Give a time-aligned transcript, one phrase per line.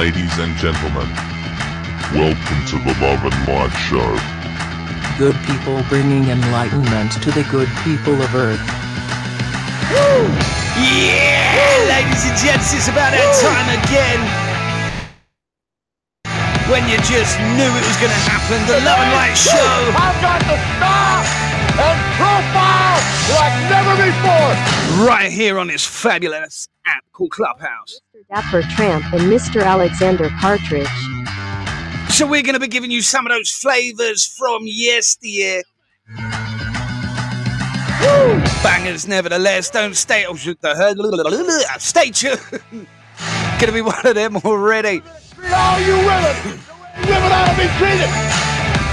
[0.00, 1.12] Ladies and gentlemen,
[2.16, 4.08] welcome to the Love and Light Show.
[5.20, 8.64] Good people bringing enlightenment to the good people of Earth.
[9.92, 10.24] Woo!
[10.80, 14.24] Yeah, ladies and gents, it's about that time again.
[16.72, 19.52] When you just knew it was going to happen, the Love and Light Show.
[20.00, 21.20] I've got the star
[21.76, 22.96] and profile
[23.36, 25.04] like never before.
[25.04, 28.00] Right here on this fabulous app called Clubhouse.
[28.14, 28.26] Mr.
[28.28, 29.64] Dapper Tramp and Mr.
[29.64, 30.88] Alexander Partridge.
[32.10, 35.62] So we're going to be giving you some of those flavors from yesteryear.
[38.00, 38.40] Woo!
[38.62, 39.70] Bangers, nevertheless.
[39.70, 40.24] Don't stay.
[40.26, 42.40] Oh, shoot, the- Stay tuned.
[43.60, 45.00] Gonna be one of them already.
[45.34, 46.60] Treat all you women.
[47.06, 48.08] Women ought to be treated.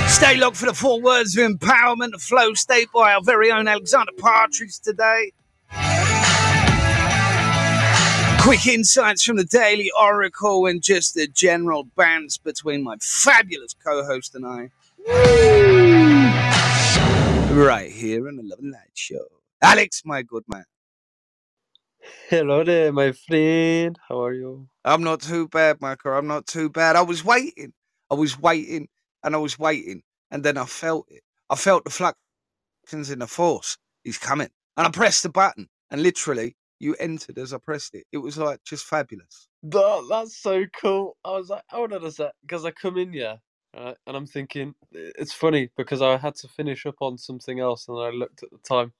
[0.10, 3.68] Stay locked for the four words of empowerment, the flow state by our very own
[3.68, 5.32] Alexander Partridge today.
[8.48, 14.36] Quick insights from the Daily Oracle and just the general bands between my fabulous co-host
[14.36, 14.70] and I.
[17.54, 19.28] Right here on the Love and Light Show.
[19.62, 20.64] Alex, my good man.
[22.30, 24.00] Hello there, my friend.
[24.08, 24.70] How are you?
[24.86, 26.14] I'm not too bad, Michael.
[26.14, 26.96] I'm not too bad.
[26.96, 27.74] I was waiting.
[28.10, 28.88] I was waiting
[29.26, 30.04] and I was waiting.
[30.32, 31.24] And then I felt it.
[31.50, 33.78] I felt the fluctuations in the force.
[34.06, 34.52] He's coming.
[34.78, 35.68] And I pressed the button.
[35.92, 38.06] And literally, you entered as I pressed it.
[38.12, 39.48] It was like just fabulous.
[39.64, 41.18] That, that's so cool.
[41.26, 43.40] I was like, hold on a sec, because I come in here,
[43.76, 47.60] right, uh, and I'm thinking it's funny because I had to finish up on something
[47.60, 48.94] else, and I looked at the time,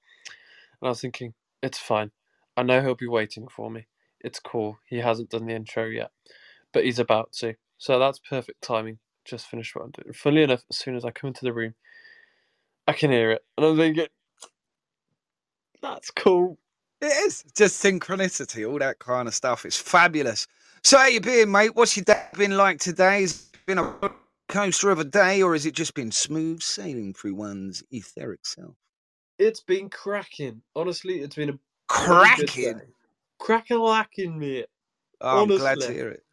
[0.82, 1.34] and I was thinking
[1.64, 2.12] it's fine.
[2.58, 3.88] I know he'll be waiting for me.
[4.22, 4.80] It's cool.
[4.86, 6.12] He hasn't done the intro yet,
[6.74, 7.56] but he's about to.
[7.78, 9.00] So that's perfect timing.
[9.26, 10.14] Just finished what I'm doing.
[10.14, 11.76] Funnily enough, as soon as I come into the room,
[12.88, 14.08] I can hear it, and I'm thinking,
[15.82, 16.58] that's cool.
[17.02, 19.66] It is just synchronicity, all that kind of stuff.
[19.66, 20.48] It's fabulous.
[20.84, 21.76] So, how you been, mate?
[21.76, 23.22] What's your day been like today?
[23.22, 24.12] Has it been a
[24.50, 28.76] coaster of a day, or has it just been smooth sailing through one's etheric self?
[29.38, 30.62] It's been cracking.
[30.76, 32.82] Honestly, it's been a Cracking.
[33.40, 34.66] Crack-a-lacking, mate.
[35.22, 36.24] Oh, I'm glad to hear it.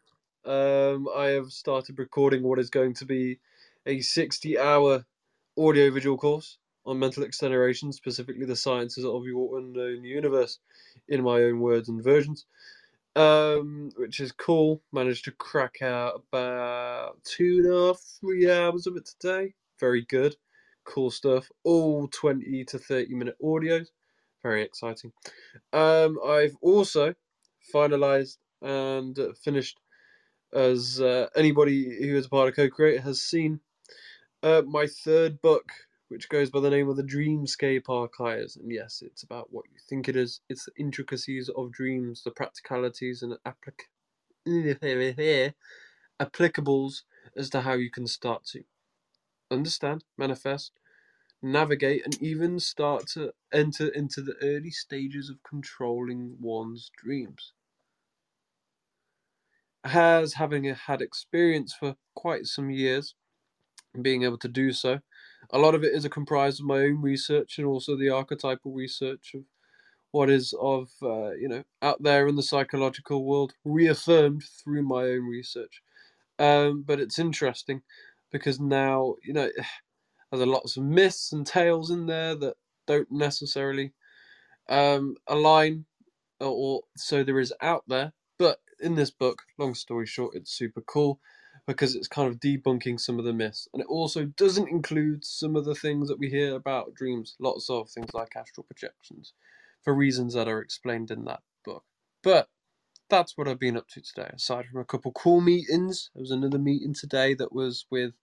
[0.45, 3.39] Um, I have started recording what is going to be
[3.85, 5.05] a 60-hour
[5.57, 10.59] audio-visual course on mental acceleration, specifically the sciences of your unknown universe,
[11.07, 12.45] in my own words and versions.
[13.15, 14.81] Um, which is cool.
[14.91, 19.53] Managed to crack out about two and a half, three hours of it today.
[19.79, 20.35] Very good.
[20.83, 21.49] Cool stuff.
[21.63, 23.87] All 20 to 30 minute audios.
[24.43, 25.11] Very exciting.
[25.71, 27.15] Um, I've also
[27.73, 29.79] finalized and finished,
[30.53, 33.59] as uh, anybody who is a part of Co-Create has seen,
[34.43, 35.71] uh, my third book,
[36.07, 38.55] which goes by the name of the Dreamscape Archives.
[38.55, 40.41] And yes, it's about what you think it is.
[40.49, 43.89] It's the intricacies of dreams, the practicalities and applic-
[46.21, 47.03] applicables
[47.35, 48.63] as to how you can start to
[49.51, 50.73] understand, manifest,
[51.41, 57.53] navigate, and even start to enter into the early stages of controlling one's dreams.
[59.83, 63.15] As having had experience for quite some years,
[64.01, 64.99] being able to do so,
[65.51, 68.71] a lot of it is a comprised of my own research and also the archetypal
[68.71, 69.43] research of
[70.11, 75.03] what is of uh, you know out there in the psychological world, reaffirmed through my
[75.03, 75.81] own research.
[76.39, 77.81] Um, but it's interesting
[78.31, 79.49] because now you know
[80.31, 82.55] there's a lots of myths and tales in there that
[82.87, 83.93] don't necessarily
[84.69, 85.85] um, align,
[86.39, 88.13] or, or so there is out there.
[88.37, 91.19] But in this book, long story short, it's super cool
[91.67, 95.55] because it's kind of debunking some of the myths, and it also doesn't include some
[95.55, 97.35] of the things that we hear about dreams.
[97.39, 99.33] Lots of things like astral projections,
[99.83, 101.83] for reasons that are explained in that book.
[102.23, 102.49] But
[103.09, 104.31] that's what I've been up to today.
[104.33, 108.13] Aside from a couple cool meetings, there was another meeting today that was with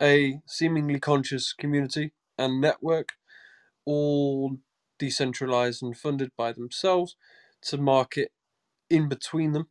[0.00, 3.12] a seemingly conscious community and network,
[3.86, 4.58] all
[4.98, 7.16] decentralized and funded by themselves
[7.62, 8.32] to market
[8.90, 9.68] in between them.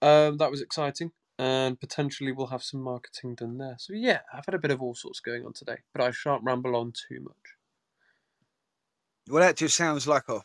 [0.00, 3.76] Um, that was exciting, and potentially we'll have some marketing done there.
[3.78, 6.44] So yeah, I've had a bit of all sorts going on today, but I shan't
[6.44, 7.34] ramble on too much.
[9.28, 10.40] Well, that just sounds like a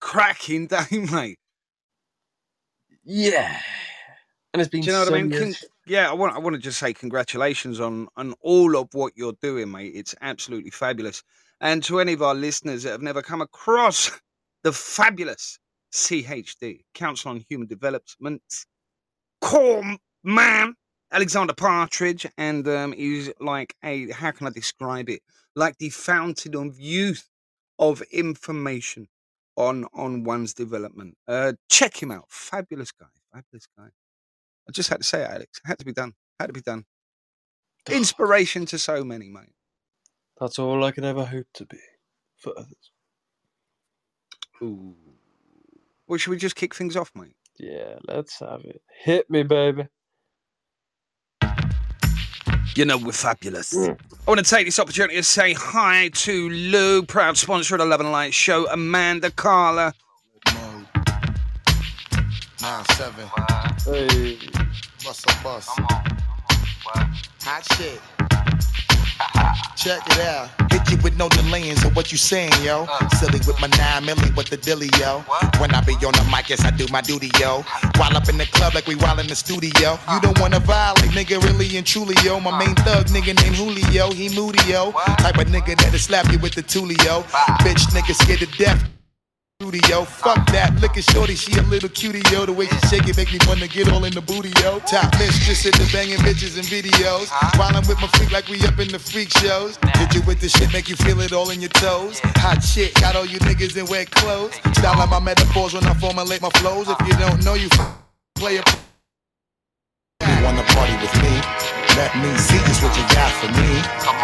[0.00, 1.38] cracking day, mate.
[3.04, 3.60] Yeah,
[4.52, 5.30] and it's been Do you know what I mean?
[5.30, 5.54] Con-
[5.86, 9.36] yeah, I want I want to just say congratulations on on all of what you're
[9.42, 9.92] doing, mate.
[9.94, 11.22] It's absolutely fabulous.
[11.60, 14.10] And to any of our listeners that have never come across
[14.62, 15.58] the fabulous
[15.92, 18.66] CHD Council on Human Development's
[19.40, 20.74] core man,
[21.12, 25.22] Alexander Partridge, and um, he's like a how can I describe it?
[25.54, 27.28] Like the fountain of youth
[27.78, 29.08] of information
[29.56, 31.16] on on one's development.
[31.26, 33.88] Uh, check him out, fabulous guy, fabulous guy.
[34.68, 35.60] I just had to say it, Alex.
[35.64, 36.12] It had to be done.
[36.38, 36.84] Had to be done.
[37.90, 39.54] Inspiration to so many, mate.
[40.38, 41.78] That's all I can ever hope to be
[42.36, 42.90] for others.
[44.62, 44.94] Ooh.
[46.06, 47.36] Well, should we just kick things off, mate?
[47.62, 48.80] Yeah, let's have it.
[49.04, 49.86] Hit me, baby.
[52.74, 53.74] You know we're fabulous.
[53.74, 53.98] Mm.
[54.26, 57.84] I want to take this opportunity to say hi to Lou, proud sponsor of the
[57.84, 59.92] Love and Light Show, Amanda Carla.
[60.54, 60.86] Mode.
[62.62, 63.28] Nine seven.
[63.84, 64.38] Hey.
[65.04, 65.68] Bust a bust.
[67.42, 68.00] Hot shit.
[69.76, 70.48] Check it out.
[70.70, 72.86] Hit you with no delaying, so what you saying, yo?
[73.18, 75.20] Silly with my nine milli, what the dilly, yo?
[75.58, 77.64] When I be on the mic, yes, I do my duty, yo.
[77.96, 79.98] While up in the club like we while in the studio.
[80.12, 82.40] You don't wanna violate, nigga, really and truly, yo.
[82.40, 84.92] My main thug, nigga named Julio, he moody, yo.
[84.92, 87.22] Type of nigga that'll slap you with the tulio.
[87.64, 88.99] Bitch, nigga scared to death.
[89.60, 90.80] Studio, fuck that.
[90.80, 92.46] Look at Shorty, she a little cutie, yo.
[92.46, 94.78] The way she shake it make me wanna get all in the booty, yo.
[94.88, 97.28] Top mistress in the banging bitches and videos.
[97.58, 99.76] While I'm with my freak like we up in the freak shows.
[100.00, 102.20] Hit you with the shit, make you feel it all in your toes.
[102.40, 104.54] Hot shit, got all you niggas in wet clothes.
[104.72, 106.88] Style like my metaphors when I formulate my flows.
[106.88, 107.68] If you don't know, you
[108.36, 108.64] play a.
[110.24, 111.79] You wanna party with me?
[112.00, 113.70] Let me see just what you got for me.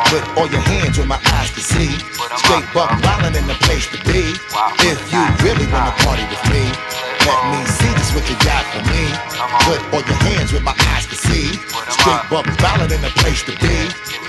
[0.09, 1.93] Put all your hands where my eyes can see.
[2.41, 4.33] Straight buck wildin' in the place to be.
[4.81, 6.73] If you really wanna party with me,
[7.29, 9.05] let me see just what you got for me.
[9.69, 11.53] Put all your hands where my eyes can see.
[12.01, 13.77] Straight buck wildin' in the place to be.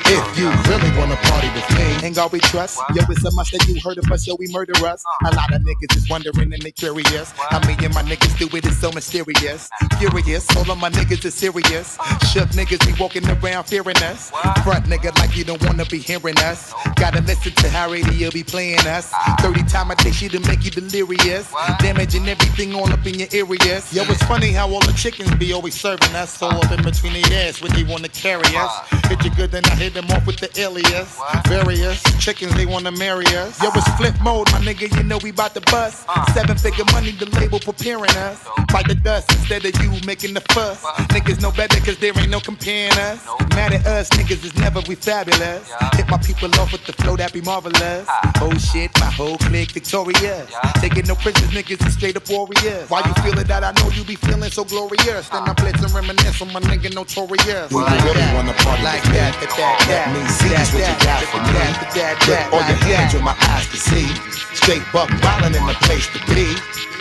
[0.10, 2.80] If you really wanna party with me, ain't all we trust.
[2.96, 5.04] Yo, it's a must that you heard of us, yo, we murder us.
[5.26, 7.32] A lot of niggas is wondering and they curious.
[7.50, 9.70] How me and my niggas do it, is so mysterious.
[10.00, 11.98] Furious, all of my niggas is serious.
[12.32, 14.32] Shook niggas be walking around fearing us.
[14.64, 16.74] Front nigga like you don't wanna be hearing us.
[16.96, 19.12] Gotta listen to how radio be playing us.
[19.42, 21.52] 30 time a day shit to make you delirious.
[21.80, 23.94] Damaging everything all up in your areas.
[23.94, 26.42] Yo, it's funny how all the chickens be always serving us.
[26.42, 28.72] All up in between the ass when they wanna carry us.
[29.08, 31.18] Hit you good, then I hit them off with the alias.
[31.48, 33.62] Various chickens, they wanna marry us.
[33.62, 36.06] Yo, it's flip mode, my nigga, you know we bout to bust.
[36.34, 38.46] Seven figure money, the label preparing us.
[38.72, 40.84] Bite the dust instead of you making the fuss.
[41.14, 43.17] Niggas know better cause there ain't no comparing us.
[43.56, 45.72] Mad at us, niggas is never we fabulous.
[45.96, 48.08] Hit my people off with the flow that be marvelous.
[48.42, 50.48] Oh shit, my whole clique victorious.
[50.82, 52.90] Taking no prisoners, niggas is straight up warriors.
[52.90, 53.22] Why you ah.
[53.26, 53.64] feeling that?
[53.64, 55.30] I know you be feeling so glorious.
[55.30, 57.70] Then I blitz and reminisce on my nigga notorious.
[57.70, 60.68] Do you really wanna party like with that, that, that, Let that, me see that,
[60.70, 61.52] what you that, got that, for me.
[61.58, 63.24] that, that, that, all your like hands that.
[63.26, 64.08] my eyes can see.
[64.54, 66.46] Straight buck wildin' in the place to be.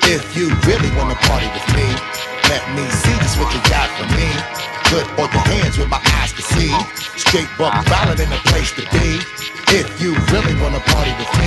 [0.08, 1.88] If you really wanna party with me,
[2.48, 4.65] let me see just what you got for me.
[4.86, 6.70] Put all your hands with my eyes to see.
[7.18, 9.18] Straight buck wildin' in the place to be.
[9.74, 11.46] If you really wanna party with me.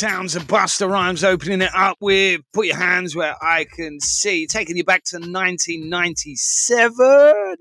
[0.00, 4.46] Sounds of Busta Rhymes opening it up with Put Your Hands Where I Can See,
[4.46, 7.56] taking you back to 1997,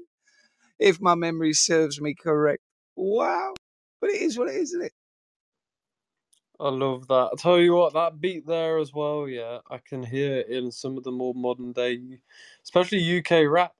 [0.79, 2.63] if my memory serves me correct.
[2.95, 3.55] Wow.
[3.99, 4.93] But it is what it is, isn't it?
[6.61, 7.31] I love that.
[7.33, 10.71] I tell you what, that beat there as well, yeah, I can hear it in
[10.71, 11.99] some of the more modern day,
[12.63, 13.73] especially UK rap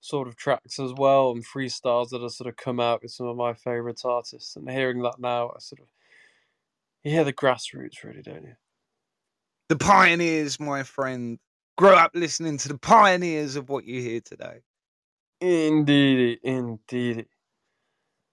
[0.00, 3.28] sort of tracks as well, and freestyles that have sort of come out with some
[3.28, 4.56] of my favourite artists.
[4.56, 5.86] And hearing that now, I sort of
[7.04, 8.54] you hear the grassroots, really, don't you?
[9.68, 11.38] The pioneers, my friend.
[11.78, 14.60] Grow up listening to the pioneers of what you hear today.
[15.40, 17.26] Indeed, indeed.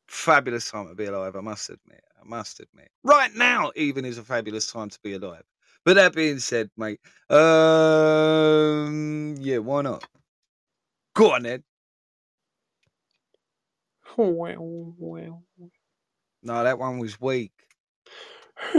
[0.07, 2.03] Fabulous time to be alive, I must admit.
[2.21, 2.89] I must admit.
[3.03, 5.43] Right now, even is a fabulous time to be alive.
[5.86, 10.03] But that being said, mate, um, yeah, why not?
[11.15, 11.63] Go on, Ed.
[14.17, 15.43] Well, well,
[16.43, 17.51] No, that one was weak.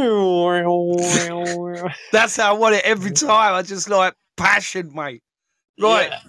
[2.13, 3.55] That's how I want it every time.
[3.55, 5.23] I just like passion, mate.
[5.81, 6.11] Right.
[6.11, 6.21] Yeah.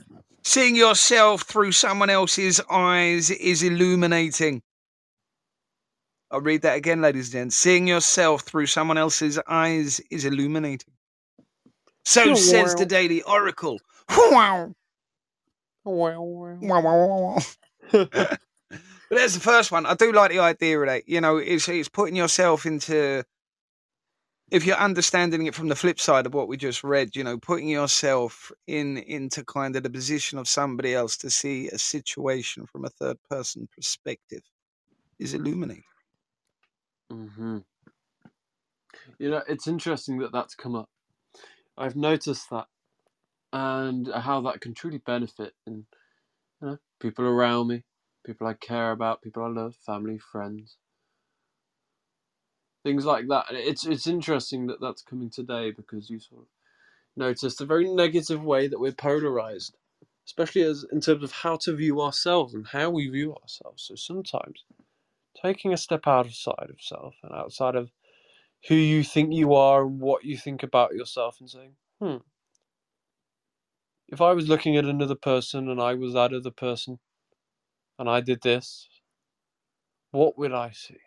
[0.43, 4.61] Seeing yourself through someone else's eyes is illuminating.
[6.31, 7.55] I'll read that again, ladies and gents.
[7.55, 10.93] Seeing yourself through someone else's eyes is illuminating.
[12.05, 13.79] So says the Daily Oracle.
[14.09, 14.73] Wow.
[15.83, 17.37] Wow, wow, wow, wow.
[17.91, 18.39] but
[19.09, 19.85] there's the first one.
[19.85, 21.07] I do like the idea of that.
[21.07, 23.23] You know, it's it's putting yourself into
[24.51, 27.37] if you're understanding it from the flip side of what we just read, you know,
[27.37, 32.65] putting yourself in into kind of the position of somebody else to see a situation
[32.65, 34.41] from a third person perspective
[35.19, 35.83] is illuminating.
[37.09, 37.59] hmm
[39.19, 40.89] You know, it's interesting that that's come up.
[41.77, 42.67] I've noticed that,
[43.53, 45.87] and how that can truly benefit in
[46.61, 47.85] you know people around me,
[48.25, 50.77] people I care about, people I love, family, friends,
[52.89, 53.47] things like that.
[53.49, 56.47] And It's it's interesting that that's coming today because you sort of
[57.17, 59.77] notice the very negative way that we're polarized,
[60.27, 63.83] especially as in terms of how to view ourselves and how we view ourselves.
[63.83, 64.65] So sometimes
[65.41, 67.91] taking a step outside of self and outside of
[68.67, 72.17] who you think you are and what you think about yourself and saying, hmm,
[74.09, 76.99] if I was looking at another person and I was that other person
[77.99, 78.89] and I did this,
[80.11, 80.97] what would I see?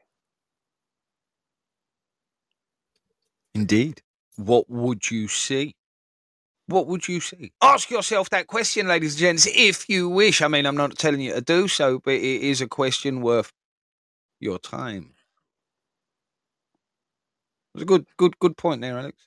[3.54, 4.02] Indeed.
[4.36, 5.76] What would you see?
[6.66, 7.52] What would you see?
[7.62, 10.42] Ask yourself that question, ladies and gents, if you wish.
[10.42, 13.52] I mean, I'm not telling you to do so, but it is a question worth
[14.40, 15.12] your time.
[17.74, 19.18] It's a good, good, good point there, Alex.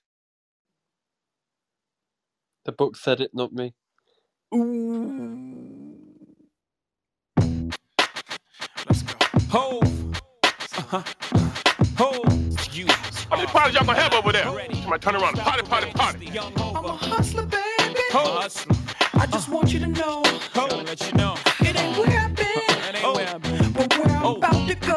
[2.66, 3.74] The book said it, not me.
[4.56, 5.98] Ooh.
[8.88, 9.16] Let's go.
[9.50, 9.82] Ho.
[10.78, 11.04] Uh-huh.
[11.98, 12.24] Ho.
[12.74, 12.88] You.
[13.30, 14.44] How many parties y'all gonna have over there?
[14.44, 15.38] Somebody turn around.
[15.38, 16.40] Party, party, party.
[16.40, 18.00] I'm a hustler, baby.
[18.12, 18.48] Ho.
[19.14, 20.22] I just want you to know.
[20.54, 20.68] Ho.
[20.84, 21.36] let you know.
[21.62, 22.46] It ain't where I've been.
[22.46, 23.72] It ain't where I've been.
[23.72, 24.36] But where I'm oh.
[24.36, 24.96] about to go.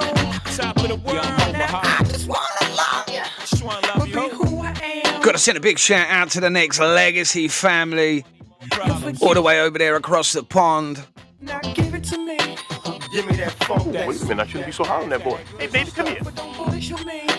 [0.55, 1.25] Top of the world.
[1.53, 3.23] Now, I just wanna love you.
[3.41, 4.15] Just wanna love you.
[4.15, 5.23] Be who I am.
[5.23, 8.27] Got to send a big shout out to the Nexx Legacy family,
[9.23, 11.03] all the way over there across the pond.
[13.19, 13.45] Now give it to me.
[13.45, 15.41] That funk, that Wait a minute, I shouldn't be so hard on that boy.
[15.59, 16.21] Hey, baby, come here.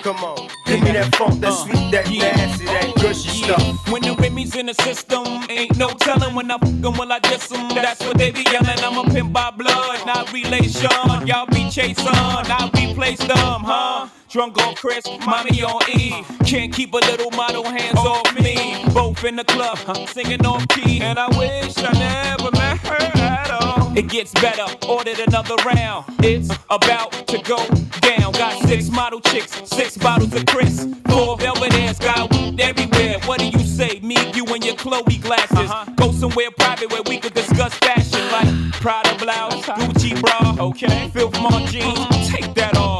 [0.01, 3.89] Come on, give me that funk, that sweet, that nasty, that oh, gushy stuff.
[3.91, 7.19] When the Remy's in the system, ain't no telling when I fuck 'em, will I
[7.19, 7.69] diss 'em?
[7.69, 8.79] That's what they be yelling.
[8.79, 10.89] I'm a pimp by blood, not relation.
[11.25, 14.07] Y'all be chasing, I replace them, huh?
[14.29, 16.23] Drunk on Cris, mommy on E.
[16.45, 18.85] Can't keep a little model hands off me.
[18.93, 21.01] Both in the club, singing on key.
[21.01, 23.97] And I wish I never met her at all.
[23.97, 26.05] It gets better, ordered another round.
[26.19, 27.57] It's about to go
[28.01, 28.33] down.
[28.33, 30.87] Got six model chicks, six bottles of Cris.
[31.09, 33.17] Four velvet ass, got weed everywhere.
[33.25, 33.99] What do you say?
[34.03, 35.57] Me, you, and your Chloe glasses.
[35.57, 35.91] Uh-huh.
[35.95, 39.87] Go somewhere private where we could discuss fashion like Prada blouse, uh-huh.
[39.87, 40.65] Gucci bra.
[40.67, 41.09] Okay.
[41.09, 41.33] Filth
[41.71, 42.98] jeans, take that off.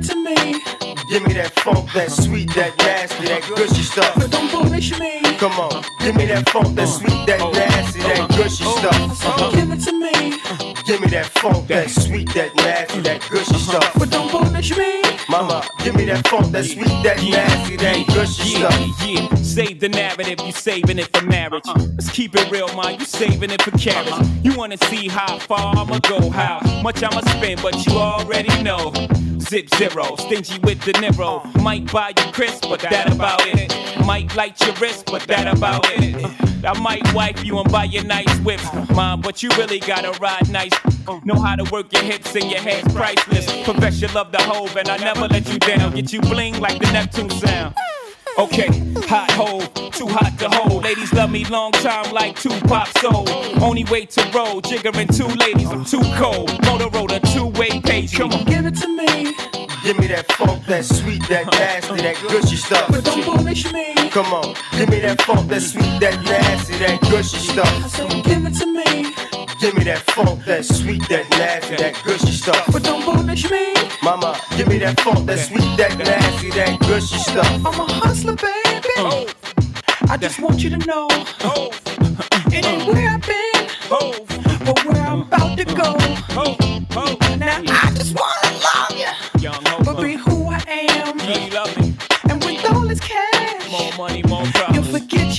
[0.00, 0.52] Give it to me.
[1.10, 4.14] Give me that funk, that sweet, that nasty, that gushy stuff.
[4.16, 5.20] But don't punish me.
[5.36, 8.94] Come on, give me that funk, that sweet, that nasty, that gushy stuff.
[8.94, 9.50] Uh-huh.
[9.50, 10.12] Give it to me.
[10.84, 13.80] Give me that funk, that sweet, that nasty, that gushy uh-huh.
[13.80, 13.94] stuff.
[13.98, 15.09] But don't punish me.
[15.30, 19.08] Mama, give me that funk, that sweet, that nasty, that gushy yeah, stuff.
[19.08, 19.34] yeah.
[19.36, 21.62] Save the narrative, you saving it for marriage.
[21.68, 21.86] Uh-huh.
[21.92, 22.98] Let's keep it real, man.
[22.98, 24.10] You saving it for carriage.
[24.10, 24.40] Uh-huh.
[24.42, 28.92] You wanna see how far I'ma go, how much I'ma spend, but you already know.
[29.38, 31.44] Zip zero, stingy with the Niro.
[31.44, 31.62] Uh-huh.
[31.62, 33.72] Might buy you crisp, but that about it.
[34.04, 36.26] Might light your wrist, but that about it.
[36.64, 40.50] I might wipe you and buy you nice whips, mom, but you really gotta ride
[40.50, 40.72] nice.
[41.24, 43.46] Know how to work your hips and your head's priceless.
[43.64, 45.94] Profess your love the hove, and I never let you down.
[45.94, 47.74] Get you bling like the Neptune sound.
[48.38, 48.68] Okay,
[49.06, 50.84] hot hole, too hot to hold.
[50.84, 53.28] Ladies love me long time like two Tupac soul.
[53.62, 56.48] Only way to roll, jiggering two ladies, I'm too cold.
[56.62, 58.44] Motorola, two-way page, come on.
[58.44, 59.49] Give it to me.
[59.82, 62.86] Give me that funk, that sweet, that nasty, that gushy stuff.
[62.90, 63.94] But don't punish me.
[64.10, 67.90] Come on, give me that funk, that sweet, that nasty, that gushy stuff.
[67.90, 69.14] So give it to me.
[69.60, 72.64] Give me that funk, that sweet, that nasty, that gushy stuff.
[72.72, 73.74] But don't punish me.
[74.02, 77.46] Mama, give me that funk, that sweet, that nasty, that gushy stuff.
[77.66, 78.88] I'm a hustler, baby.
[78.98, 79.26] Oh.
[80.08, 81.08] I just want you to know.
[81.42, 81.70] Oh.
[82.52, 84.12] It ain't where I've been, Oh.
[84.64, 85.94] but where I'm about to go.
[86.36, 86.56] Oh.
[86.96, 87.16] Oh.
[87.38, 88.49] Now I just wanna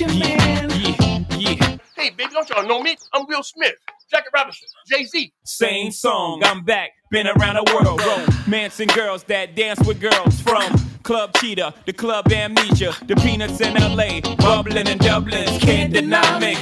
[0.01, 0.67] You'll man.
[0.72, 1.77] Yeah, yeah.
[1.96, 2.98] Hey, baby, don't y'all know me?
[3.13, 3.75] I'm Will Smith,
[4.10, 5.31] Jackie Robinson, Jay Z.
[5.43, 8.01] Same song, I'm back, been around the world.
[8.48, 13.75] Romancing girls that dance with girls from Club Cheetah, the Club Amnesia, the Peanuts in
[13.75, 16.55] LA, bubbling in Dublin, can't deny me.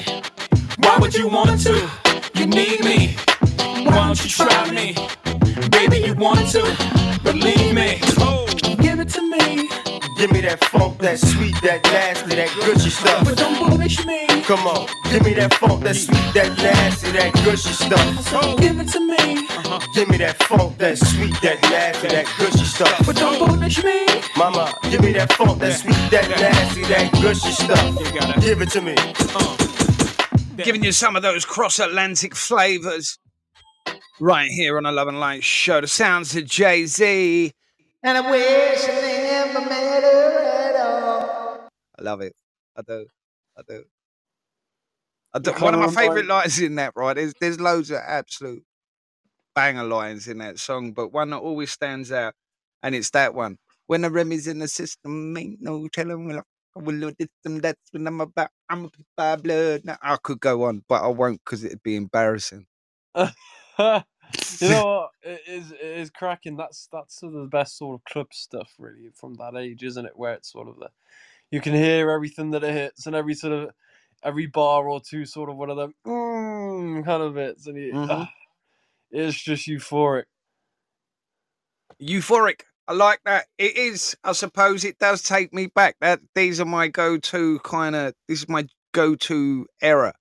[0.79, 1.89] Why would you want to?
[2.35, 3.15] You need me.
[3.85, 4.97] Why don't you try me?
[5.69, 7.19] Baby, you want to?
[7.23, 7.99] Believe me.
[8.17, 8.45] Oh,
[8.81, 9.69] give it to me.
[10.19, 13.23] Give me that funk, that sweet, that nasty, that gushy stuff.
[13.23, 14.27] But don't punish me.
[14.43, 18.27] Come on, give me that funk, that sweet, that nasty, that gushy stuff.
[18.27, 19.47] So give it to me.
[19.47, 19.79] Uh-huh.
[19.95, 23.05] Give me that funk, that sweet, that nasty, that gushy stuff.
[23.05, 24.05] But don't punish me.
[24.35, 28.41] Mama, give me that funk, that sweet, that nasty, that gushy stuff.
[28.41, 28.95] Give it to me.
[28.97, 29.55] Uh-huh.
[30.57, 33.17] Giving you some of those cross Atlantic flavors
[34.19, 35.79] right here on a Love and Light show.
[35.79, 37.53] The sounds of Jay Z.
[38.03, 39.08] And I wish I
[39.53, 41.69] never met her at all.
[41.97, 42.33] I love it.
[42.75, 43.05] I do.
[43.57, 43.83] I do.
[45.33, 45.51] I do.
[45.53, 47.15] One of my favourite lines in that, right?
[47.15, 48.63] There's, there's loads of absolute
[49.55, 52.33] banger lines in that song, but one that always stands out,
[52.83, 53.57] and it's that one.
[53.87, 56.43] When the Remy's in the system, ain't no telling when I
[56.75, 58.49] will load this and that's when I'm about.
[58.69, 59.81] I'm a by blood.
[59.83, 62.67] Now, I could go on, but I won't because it'd be embarrassing.
[64.61, 65.11] you know what?
[65.23, 66.57] It is it is cracking.
[66.57, 70.05] That's that's sort of the best sort of club stuff, really, from that age, isn't
[70.05, 70.17] it?
[70.17, 70.89] Where it's sort of the
[71.51, 73.71] you can hear everything that it hits and every sort of
[74.23, 77.95] every bar or two, sort of one of them mm, kind of bits, and you,
[77.95, 78.09] Mhm.
[78.09, 78.31] ah,
[79.11, 80.25] it's just euphoric.
[82.01, 82.61] euphoric.
[82.87, 83.47] I like that.
[83.57, 84.15] It is.
[84.23, 85.97] I suppose it does take me back.
[86.01, 88.13] That these are my go-to kind of.
[88.27, 90.13] This is my go-to era,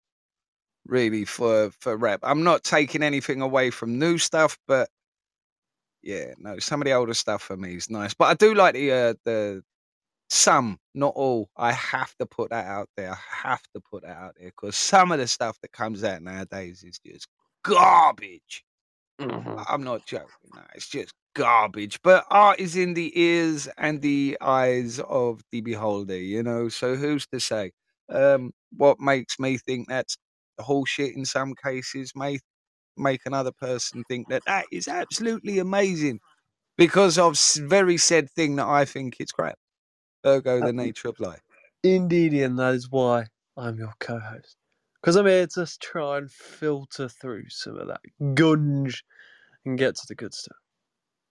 [0.89, 2.21] really for for rap.
[2.23, 4.89] I'm not taking anything away from new stuff, but
[6.03, 8.15] yeah, no, some of the older stuff for me is nice.
[8.15, 9.63] But I do like the uh, the
[10.31, 11.51] some, not all.
[11.57, 13.13] I have to put that out there.
[13.13, 16.23] I have to put that out there because some of the stuff that comes out
[16.23, 17.29] nowadays is just
[17.65, 18.65] garbage.
[19.21, 20.29] I'm not joking.
[20.55, 22.01] No, it's just garbage.
[22.03, 26.69] But art is in the ears and the eyes of the beholder, you know.
[26.69, 27.73] So who's to say?
[28.09, 30.17] Um, what makes me think that's
[30.59, 32.39] bullshit in some cases may
[32.97, 36.21] make another person think that that is absolutely amazing
[36.77, 39.59] because of very said thing that I think it's crap.
[40.27, 41.43] Ergo, the nature of life.
[41.83, 44.57] Indeed, and that is why I'm your co-host.
[45.01, 48.01] Because I'm here to try and filter through some of that
[48.35, 49.05] gunge
[49.65, 50.57] and get to the good stuff.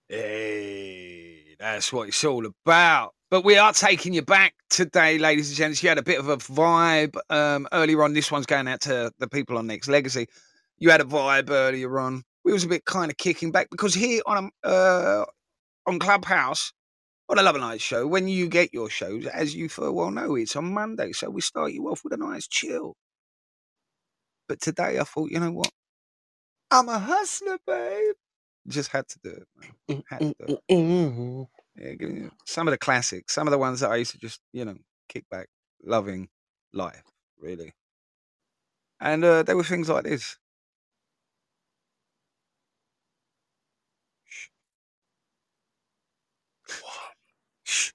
[0.08, 3.12] Hey, that's what it's all about.
[3.30, 5.82] But we are taking you back today, ladies and gents.
[5.84, 8.14] You had a bit of a vibe um, earlier on.
[8.14, 10.28] This one's going out to the people on Nexx Legacy.
[10.78, 12.24] You had a vibe earlier on.
[12.46, 15.26] We was a bit kind of kicking back because here on uh,
[15.86, 16.72] on Clubhouse
[17.28, 20.12] on a Love and Light show, when you get your shows, as you full well
[20.12, 22.96] know, it's on Monday, so we start you off with a nice chill.
[24.48, 25.70] But today, I thought, you know what?
[26.70, 28.14] I'm a hustler, babe.
[28.68, 29.48] Just had to do it.
[29.56, 29.64] Man.
[30.10, 30.60] Had to do it.
[31.78, 34.64] Yeah, some of the classics, some of the ones that I used to just, you
[34.64, 34.76] know,
[35.08, 35.48] kick back,
[35.84, 36.28] loving
[36.72, 37.04] life,
[37.38, 37.72] really.
[39.00, 40.36] And uh, there were things like this.
[47.62, 47.92] Shh.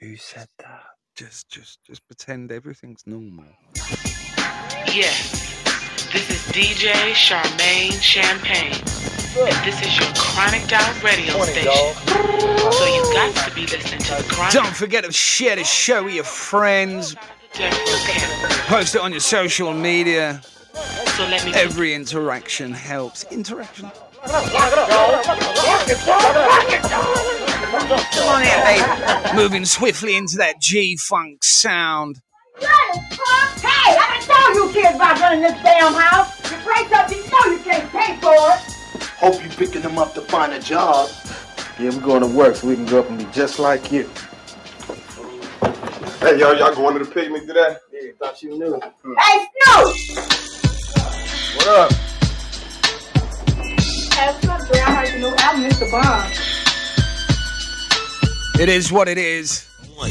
[0.00, 0.84] Who said that?
[1.16, 3.46] Just, just, just pretend everything's normal.
[4.86, 5.10] Yeah,
[6.12, 11.72] this is DJ Charmaine Champagne, and this is your Chronic Out radio station.
[12.72, 16.04] So you got to be listening to the Chronic Don't forget to share the show
[16.04, 17.14] with your friends.
[18.66, 20.40] Post it on your social media.
[21.16, 23.24] So let me Every interaction helps.
[23.30, 23.90] Interaction.
[24.20, 24.34] Come
[28.28, 29.36] on in, baby.
[29.36, 32.20] Moving swiftly into that G Funk sound.
[32.58, 36.50] Hey, I didn't know you kids about running this damn house.
[36.50, 38.77] You play something you know you can't pay for it.
[39.18, 41.10] Hope you picking them up to find a job.
[41.76, 44.08] Yeah, we're going to work so we can grow up and be just like you.
[46.20, 47.78] Hey, y'all, y'all going to the picnic today?
[47.92, 48.80] Yeah, thought you knew.
[49.18, 49.96] Hey, Snoop!
[51.56, 51.92] What up?
[54.14, 54.80] Hey, what's up, Dre?
[54.80, 56.30] I heard you know I missed the bomb.
[58.62, 59.66] It is what it is.
[59.96, 60.10] One,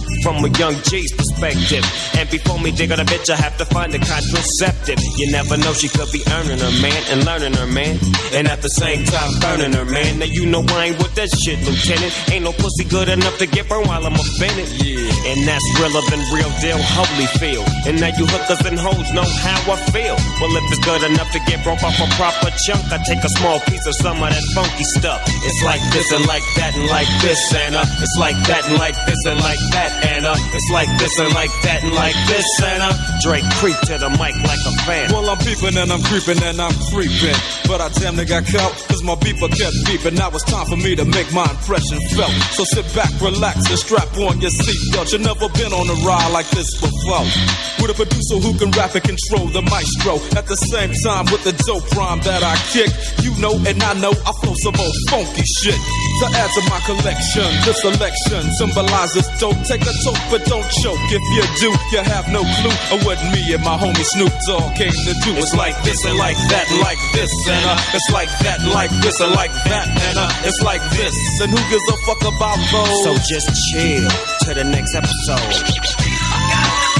[0.21, 1.83] From a young G's perspective.
[2.17, 4.99] And before me dig on a bitch, I have to find a contraceptive.
[5.17, 7.97] You never know, she could be earning her man and learning her man.
[8.33, 10.19] And at the same time, burning her man.
[10.19, 12.13] Now you know I ain't with that shit, Lieutenant.
[12.31, 14.69] Ain't no pussy good enough to get burned while I'm offended.
[14.77, 15.33] Yeah.
[15.33, 17.65] And that's realer than real deal Holyfield.
[17.87, 20.17] And now you hookers and hoes know how I feel.
[20.37, 23.31] Well, if it's good enough to get broke off a proper chunk, I take a
[23.41, 25.21] small piece of some of that funky stuff.
[25.41, 27.81] It's like this and like that and like this, Anna.
[28.01, 31.83] It's like that and like this and like that, It's like this and like that
[31.83, 32.91] and like this, Anna.
[33.23, 35.07] Dre creep to the mic like a fan.
[35.15, 37.37] Well, I'm peeping and I'm creeping and I'm creeping.
[37.63, 40.19] But I damn near got caught, cause my beeper kept beeping.
[40.19, 42.35] Now it's time for me to make my impression felt.
[42.51, 45.15] So sit back, relax, and strap on your seatbelt.
[45.15, 47.23] You've never been on a ride like this before.
[47.79, 50.19] With a producer who can rap and control the maestro.
[50.35, 52.91] At the same time, with the dope rhyme that I kick.
[53.23, 55.79] You know, and I know I flow some old funky shit.
[56.21, 59.57] To add to my collection, this selection symbolizes dope.
[59.65, 61.01] Take a toke, but don't choke.
[61.09, 64.75] If you do, you have no clue of what me and my homie Snoop Dogg
[64.77, 65.33] came to do.
[65.41, 69.19] It's like this and like that like this and uh, it's like that like this
[69.19, 71.15] and like that and uh, it's like this.
[71.41, 73.03] And who gives a fuck about those?
[73.03, 74.05] So just chill
[74.45, 76.90] to the next episode.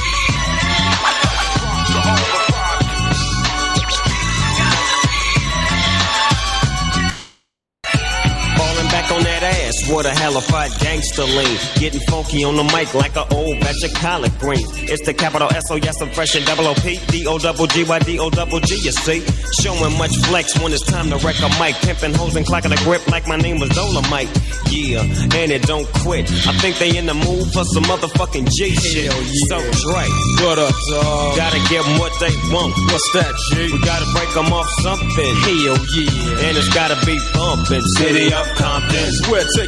[9.89, 11.57] On that ass, what a halified gangster lean.
[11.75, 14.67] Getting funky on the mic like an old batch of collard greens.
[14.89, 17.67] It's the capital S O yes, I'm fresh and double O P D O double
[17.67, 18.75] G Y D O double G.
[18.75, 19.23] You see,
[19.61, 21.75] showing much flex when it's time to wreck a mic.
[21.81, 24.29] Pimping hoes and clocking a grip like my name was Dolomite.
[24.69, 26.29] Yeah, and it don't quit.
[26.47, 29.11] I think they in the mood for some motherfucking G shit.
[29.47, 30.05] So Dre,
[30.43, 31.37] what up, dog?
[31.37, 32.73] Gotta give them what they want.
[32.91, 33.71] What's that, G?
[33.71, 35.35] We gotta break them off something.
[35.43, 36.47] Hell yeah.
[36.47, 37.81] And it's gotta be bumping.
[37.97, 39.11] City of Compton.
[39.29, 39.43] Where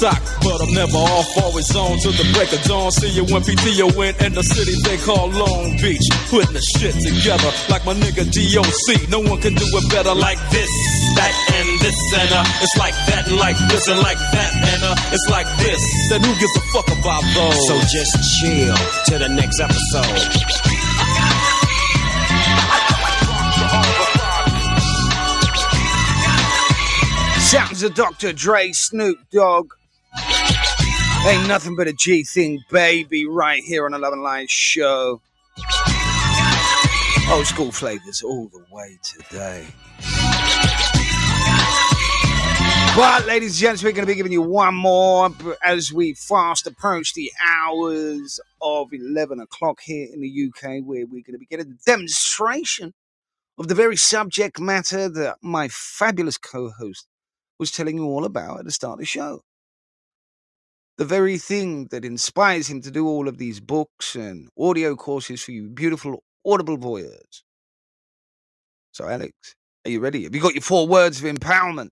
[0.00, 0.20] talk.
[0.42, 2.90] But I'm never off, always on till the break of dawn.
[2.90, 6.04] See you when PTO in in the city they call Long Beach.
[6.30, 9.08] Putting the shit together like my nigga DOC.
[9.10, 10.70] No one can do it better like this,
[11.16, 12.44] that, and this, and uh.
[12.62, 15.14] It's like that, and like this, and like that, and uh.
[15.14, 15.80] It's like this.
[16.08, 17.58] Then who gives a fuck about those?
[17.68, 18.76] So just chill
[19.10, 20.54] to the next episode.
[27.40, 28.32] Sounds of Dr.
[28.32, 29.72] Dre, Snoop Dogg.
[31.26, 35.22] Ain't nothing but a G thing, baby, right here on the Love and Light Show.
[37.30, 39.66] Old school flavors all the way today.
[42.94, 45.30] But, ladies and gents, we're going to be giving you one more
[45.64, 51.24] as we fast approach the hours of 11 o'clock here in the UK, where we're
[51.24, 52.92] going to be getting a demonstration
[53.56, 57.06] of the very subject matter that my fabulous co host
[57.58, 59.42] was telling you all about at the start of the show.
[60.96, 65.42] The very thing that inspires him to do all of these books and audio courses
[65.42, 67.42] for you beautiful audible voyeurs.
[68.92, 70.22] So, Alex, are you ready?
[70.22, 71.88] Have you got your four words of empowerment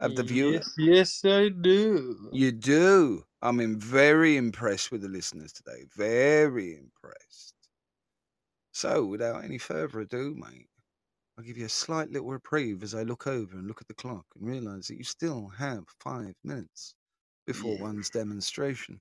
[0.00, 0.52] of the viewer?
[0.52, 2.28] Yes, yes, I do.
[2.30, 3.24] You do.
[3.40, 5.86] I'm in very impressed with the listeners today.
[5.96, 7.54] Very impressed.
[8.72, 10.68] So, without any further ado, mate,
[11.38, 13.94] I'll give you a slight little reprieve as I look over and look at the
[13.94, 16.94] clock and realize that you still have five minutes
[17.48, 17.82] before Yeah.
[17.82, 19.00] one's demonstration.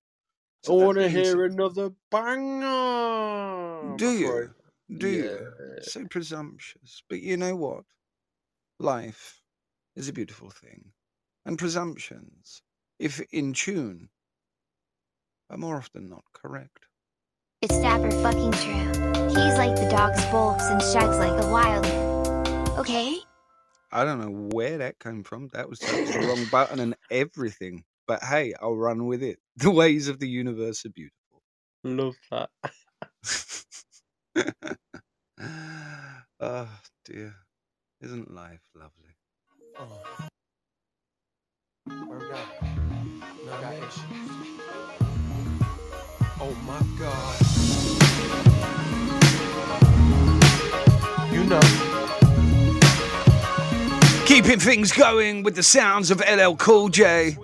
[0.63, 3.95] I So that want to means- hear another banger.
[3.97, 4.25] Do you?
[4.27, 4.55] before
[4.97, 5.53] Do you?
[5.83, 7.03] So presumptuous.
[7.09, 7.83] But you know what?
[8.79, 9.43] Life
[9.97, 10.93] is a beautiful thing.
[11.45, 12.61] And presumptions,
[12.99, 14.09] if in tune,
[15.49, 16.85] are more often not correct.
[17.61, 18.87] It's Dapper fucking true.
[19.27, 22.69] He's like the dog's bolts and shags like a wild man.
[22.79, 23.19] Okay?
[23.91, 25.49] I don't know where that came from.
[25.49, 27.83] That was the wrong button and everything.
[28.07, 29.39] But hey, I'll run with it.
[29.57, 31.41] The ways of the universe are beautiful.
[31.83, 32.49] Love that.
[36.39, 36.69] oh
[37.05, 37.33] dear.
[38.01, 39.15] Isn't life lovely?
[46.39, 47.37] Oh my god.
[51.33, 51.59] You know.
[54.27, 57.37] Keeping things going with the sounds of LL Cool J.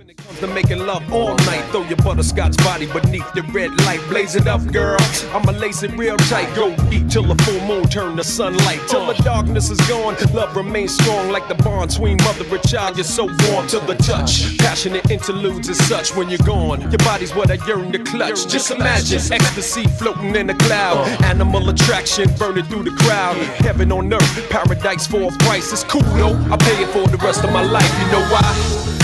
[0.43, 1.63] to making love all night.
[1.71, 4.01] Throw your butterscotch body beneath the red light.
[4.09, 4.99] Blaze it up, girl.
[5.33, 6.53] I'ma lace it real tight.
[6.55, 8.81] Go deep till the full moon turn to sunlight.
[8.89, 12.97] Till the darkness is gone, love remains strong like the bond between mother and child.
[12.97, 14.57] You're so warm to the touch.
[14.57, 16.81] Passionate interludes and such when you're gone.
[16.81, 18.47] Your body's what I yearn to clutch.
[18.47, 21.07] Just imagine ecstasy floating in the cloud.
[21.23, 23.37] Animal attraction burning through the crowd.
[23.65, 25.71] Heaven on earth, paradise for a price.
[25.71, 26.35] It's cool though.
[26.51, 27.91] I pay it for the rest of my life.
[28.01, 29.02] You know why?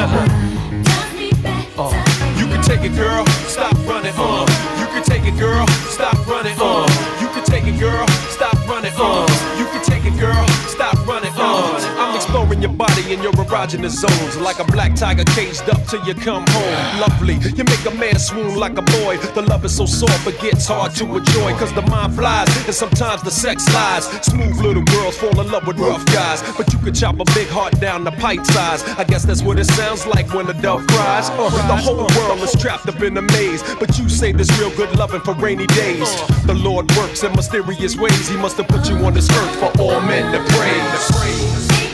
[0.00, 1.92] Uh.
[2.38, 3.26] You can take it, girl.
[3.48, 4.14] Stop running.
[4.16, 4.46] Uh.
[4.78, 5.66] You can take it, girl.
[5.90, 6.56] Stop running.
[6.60, 6.86] Uh.
[7.20, 8.06] You can take it, girl.
[8.30, 8.92] Stop running.
[8.96, 9.26] Uh.
[9.58, 10.46] You can take it, girl.
[10.68, 11.32] Stop running.
[11.34, 11.97] Uh.
[12.28, 16.14] Exploring your body in your erogenous zones like a black tiger caged up till you
[16.14, 17.00] come home.
[17.00, 19.16] Lovely, you make a man swoon like a boy.
[19.34, 21.54] The love is so soft, it gets hard to enjoy.
[21.54, 24.04] Cause the mind flies and sometimes the sex lies.
[24.26, 26.42] Smooth little girls fall in love with rough guys.
[26.54, 28.82] But you could chop a big heart down to pipe size.
[28.98, 31.30] I guess that's what it sounds like when a dove cries.
[31.30, 33.62] Uh, the whole world is trapped up in a maze.
[33.80, 36.14] But you say there's real good loving for rainy days.
[36.44, 38.28] The Lord works in mysterious ways.
[38.28, 41.87] He must have put you on this earth for all men to praise.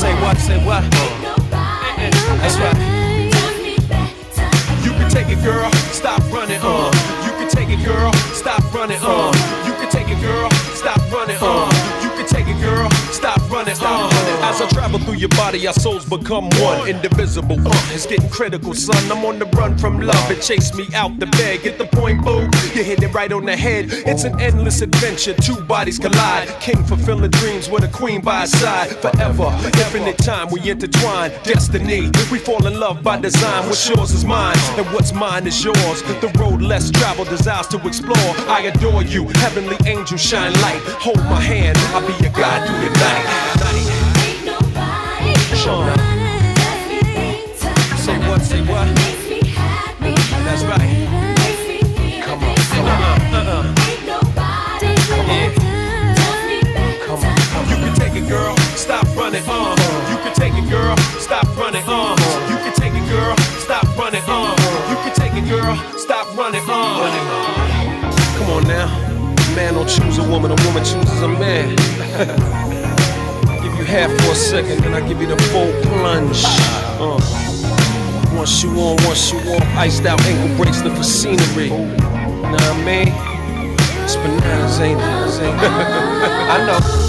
[0.00, 0.36] Say what?
[0.36, 0.84] Say what?
[2.42, 2.76] That's right.
[4.84, 5.72] You can take it, girl.
[5.92, 6.60] Stop running.
[6.62, 6.90] Uh.
[7.24, 8.12] You can take it, girl.
[8.34, 8.98] Stop running.
[9.00, 9.32] Uh.
[9.64, 9.69] You
[14.90, 17.58] travel through your body, our souls become one, indivisible.
[17.60, 17.92] Uh.
[17.92, 18.96] It's getting critical, son.
[19.10, 20.30] I'm on the run from love.
[20.30, 21.62] It chased me out the bed.
[21.62, 22.48] Get the point, boo.
[22.74, 23.86] You hit it right on the head.
[23.90, 25.34] It's an endless adventure.
[25.34, 26.48] Two bodies collide.
[26.60, 28.90] King fulfilling dreams with a queen by his side.
[28.96, 30.48] Forever, infinite time.
[30.50, 31.30] We intertwine.
[31.44, 32.10] Destiny.
[32.30, 33.66] We fall in love by design.
[33.66, 36.02] What's yours is mine, and what's mine is yours.
[36.20, 38.30] The road less traveled, desires to explore.
[38.48, 39.28] I adore you.
[39.34, 40.82] Heavenly angel, shine light.
[41.04, 41.78] Hold my hand.
[41.94, 43.89] I'll be your guide through the night.
[45.60, 45.84] Sean.
[48.00, 48.40] Say what?
[48.40, 48.88] Say what?
[50.46, 50.88] That's right.
[52.24, 53.20] Come on, come on.
[53.36, 53.74] Uh-uh.
[57.04, 57.68] Come on, come on.
[57.68, 58.56] You can take it, girl.
[58.74, 59.42] Stop running.
[59.46, 59.76] Uh.
[60.08, 60.96] You can take it, girl.
[61.20, 61.82] Stop running.
[61.86, 62.16] Uh.
[62.48, 63.36] You can take it, girl.
[63.60, 64.22] Stop running.
[64.26, 64.56] Uh.
[64.88, 65.76] You can take it, girl.
[65.98, 66.62] Stop running.
[66.66, 67.10] Uh.
[68.38, 68.88] Come on now.
[68.88, 72.70] A man don't choose a woman, a woman chooses a man.
[73.90, 76.42] you half for a second, then I give you the full plunge.
[76.44, 77.20] Uh.
[78.36, 81.70] One shoe on, one shoe on, iced out ankle bracelet for scenery.
[81.70, 83.08] Know what I mean?
[84.04, 84.80] It's bananas.
[84.80, 85.04] Ain't it?
[85.60, 86.99] I know.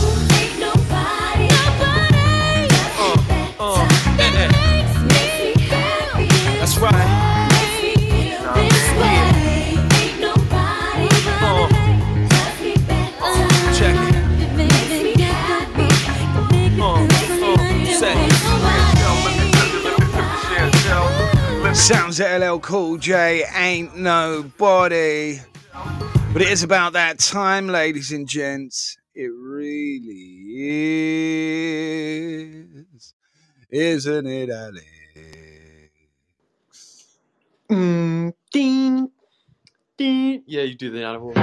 [21.92, 25.42] Sounds at LL Cool J, ain't nobody.
[26.32, 28.98] But it is about that time, ladies and gents.
[29.14, 30.46] It really
[32.64, 33.14] is.
[33.70, 34.86] Isn't it, Alex?
[37.70, 39.12] Mm, ding,
[39.98, 40.44] ding.
[40.48, 41.34] Yeah, you do the animal.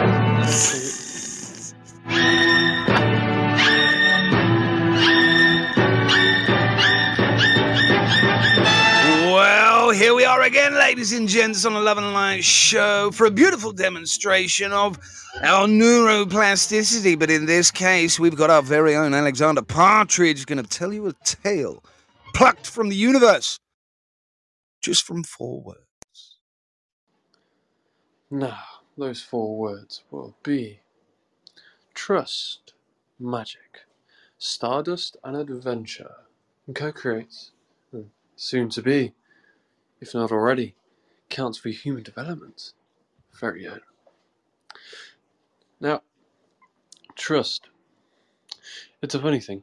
[9.39, 13.25] Well, here we are again, ladies and gents, on the Love and Light show for
[13.25, 14.99] a beautiful demonstration of
[15.45, 17.17] our neuroplasticity.
[17.17, 21.07] But in this case, we've got our very own Alexander Partridge going to tell you
[21.07, 21.85] a tale
[22.35, 23.61] plucked from the universe
[24.83, 26.39] just from four words.
[28.33, 28.59] Now,
[28.97, 30.81] those four words will be
[31.95, 32.73] trust,
[33.21, 33.87] magic,
[34.37, 36.17] stardust, and adventure.
[36.75, 37.53] Co creates,
[37.93, 39.15] and hmm, soon to be,
[40.01, 40.75] if not already,
[41.29, 42.73] counts for human development.
[43.39, 43.83] Very good.
[45.81, 46.03] Now,
[47.15, 47.69] trust.
[49.03, 49.63] It's a funny thing.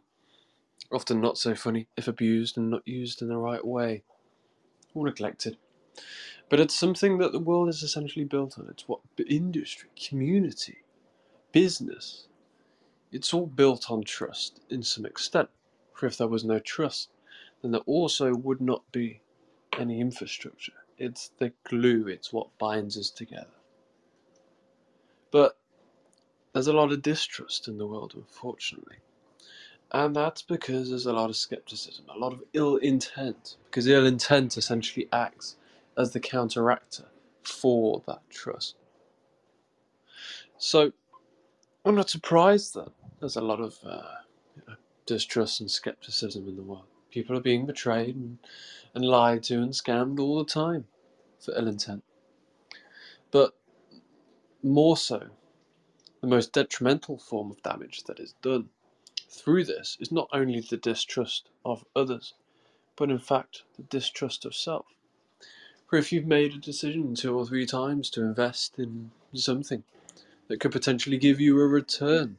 [0.91, 4.03] Often not so funny if abused and not used in the right way,
[4.93, 5.57] or neglected.
[6.49, 8.67] But it's something that the world is essentially built on.
[8.69, 10.83] It's what industry, community,
[11.51, 12.27] business,
[13.11, 15.49] it's all built on trust in some extent.
[15.93, 17.09] For if there was no trust,
[17.61, 19.21] then there also would not be
[19.79, 20.73] any infrastructure.
[20.97, 23.47] It's the glue, it's what binds us together.
[25.31, 25.57] But
[26.53, 28.97] there's a lot of distrust in the world, unfortunately.
[29.91, 34.05] And that's because there's a lot of skepticism, a lot of ill intent, because ill
[34.05, 35.57] intent essentially acts
[35.97, 37.05] as the counteractor
[37.43, 38.75] for that trust.
[40.57, 40.91] So
[41.85, 44.01] I'm not surprised that there's a lot of uh,
[44.55, 46.85] you know, distrust and skepticism in the world.
[47.15, 48.39] People are being betrayed and,
[48.93, 50.83] and lied to and scammed all the time
[51.39, 52.03] for ill intent.
[53.31, 53.55] But
[54.61, 55.29] more so,
[56.19, 58.67] the most detrimental form of damage that is done
[59.29, 62.33] through this is not only the distrust of others,
[62.97, 64.87] but in fact the distrust of self.
[65.87, 69.85] For if you've made a decision two or three times to invest in something
[70.49, 72.37] that could potentially give you a return,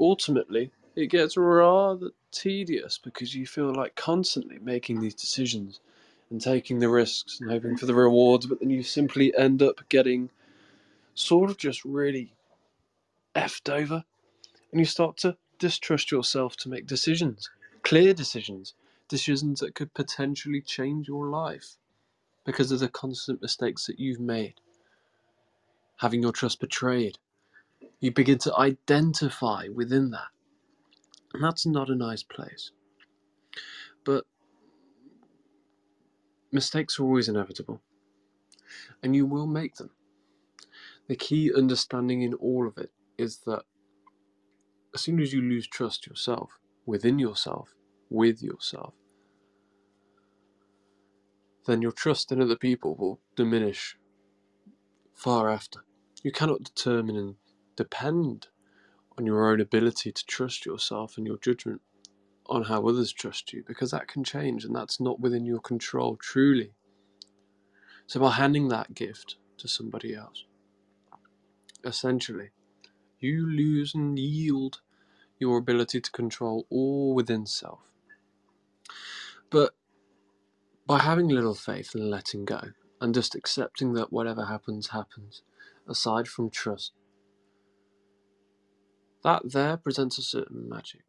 [0.00, 5.80] ultimately it gets rather tedious because you feel like constantly making these decisions
[6.30, 9.88] and taking the risks and hoping for the rewards, but then you simply end up
[9.88, 10.30] getting
[11.14, 12.34] sort of just really
[13.34, 14.04] effed over
[14.72, 17.50] and you start to distrust yourself to make decisions,
[17.82, 18.74] clear decisions,
[19.08, 21.76] decisions that could potentially change your life
[22.44, 24.54] because of the constant mistakes that you've made.
[25.98, 27.18] Having your trust betrayed,
[28.00, 30.28] you begin to identify within that.
[31.32, 32.72] And that's not a nice place.
[34.04, 34.24] But
[36.52, 37.80] mistakes are always inevitable,
[39.02, 39.90] and you will make them.
[41.08, 43.62] The key understanding in all of it is that
[44.94, 47.74] as soon as you lose trust yourself, within yourself,
[48.08, 48.94] with yourself,
[51.66, 53.96] then your trust in other people will diminish
[55.14, 55.80] far after.
[56.22, 57.36] You cannot determine and
[57.76, 58.48] depend
[59.18, 61.80] on your own ability to trust yourself and your judgment
[62.46, 66.16] on how others trust you because that can change and that's not within your control
[66.16, 66.72] truly.
[68.06, 70.44] So, by handing that gift to somebody else,
[71.84, 72.50] essentially,
[73.20, 74.80] you lose and yield
[75.38, 77.90] your ability to control all within self.
[79.48, 79.74] But
[80.86, 82.60] by having little faith and letting go,
[83.00, 85.42] and just accepting that whatever happens, happens,
[85.88, 86.92] aside from trust,
[89.24, 91.02] that there presents a certain magic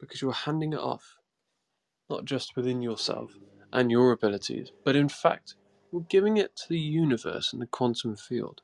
[0.00, 1.16] because you're handing it off,
[2.10, 3.32] not just within yourself
[3.72, 5.54] and your abilities, but in fact,
[5.92, 8.62] you're giving it to the universe and the quantum field.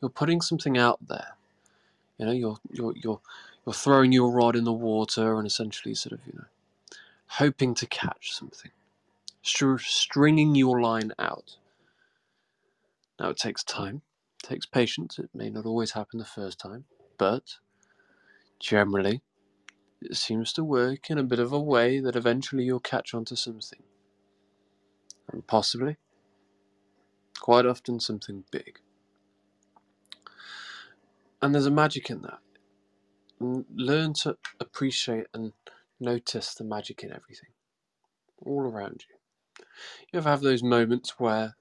[0.00, 1.36] You're putting something out there.
[2.18, 3.20] You know, you're you're you're
[3.66, 6.44] you're throwing your rod in the water and essentially sort of you know
[7.26, 8.70] hoping to catch something,
[9.42, 11.56] Str- stringing your line out.
[13.20, 14.02] Now it takes time,
[14.42, 15.18] it takes patience.
[15.18, 16.84] It may not always happen the first time,
[17.18, 17.56] but
[18.64, 19.20] generally,
[20.00, 23.24] it seems to work in a bit of a way that eventually you'll catch on
[23.26, 23.82] to something.
[25.30, 25.96] And possibly,
[27.40, 28.80] quite often, something big.
[31.42, 32.38] And there's a magic in that.
[33.74, 35.52] Learn to appreciate and
[36.00, 37.50] notice the magic in everything,
[38.44, 39.16] all around you.
[40.12, 41.56] You ever have those moments where,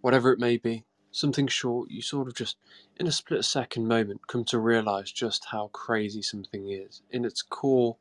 [0.00, 2.56] whatever it may be, something short, you sort of just,
[2.98, 7.42] in a split second moment, come to realize just how crazy something is in its
[7.42, 7.96] core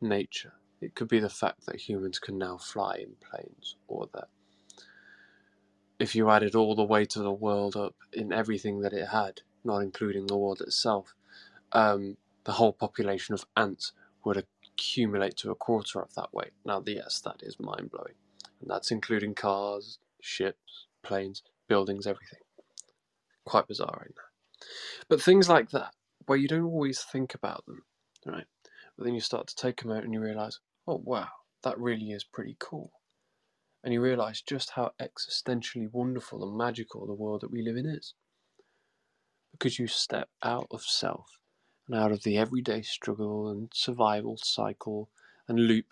[0.00, 0.52] nature.
[0.80, 4.28] It could be the fact that humans can now fly in planes, or that
[5.98, 9.42] if you added all the weight of the world up in everything that it had,
[9.64, 11.14] not including the world itself,
[11.72, 13.92] um, the whole population of ants
[14.24, 16.52] would accumulate to a quarter of that weight.
[16.64, 18.14] Now, yes, that is mind blowing.
[18.60, 22.39] And that's including cars, ships, planes, buildings, everything.
[23.44, 24.66] Quite bizarre right now.
[25.08, 25.94] But things like that,
[26.26, 27.82] where you don't always think about them,
[28.26, 28.46] right?
[28.96, 31.28] But then you start to take them out and you realize, oh wow,
[31.62, 32.92] that really is pretty cool.
[33.82, 37.86] And you realize just how existentially wonderful and magical the world that we live in
[37.86, 38.14] is.
[39.52, 41.38] Because you step out of self
[41.88, 45.08] and out of the everyday struggle and survival cycle
[45.48, 45.86] and loop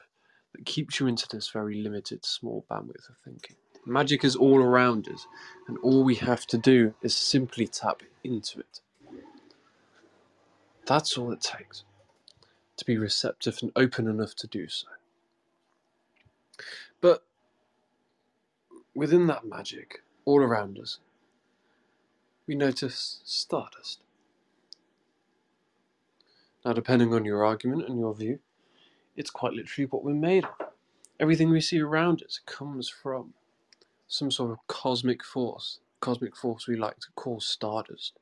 [0.55, 3.57] that keeps you into this very limited, small bandwidth of thinking.
[3.87, 5.27] Magic is all around us,
[5.67, 8.81] and all we have to do is simply tap into it.
[10.87, 11.85] That's all it takes
[12.77, 14.87] to be receptive and open enough to do so.
[17.01, 17.25] But
[18.95, 20.99] within that magic, all around us,
[22.47, 24.01] we notice stardust.
[26.65, 28.39] Now, depending on your argument and your view,
[29.17, 30.69] it's quite literally what we're made of.
[31.21, 33.35] Everything we see around us comes from
[34.09, 38.15] some sort of cosmic force, cosmic force we like to call stardust.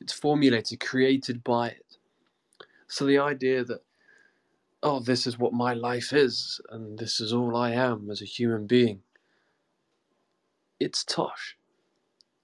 [0.00, 1.98] It's formulated, created by it.
[2.88, 3.82] So the idea that,
[4.82, 8.26] oh, this is what my life is, and this is all I am as a
[8.26, 9.02] human being,
[10.80, 11.56] it's tosh.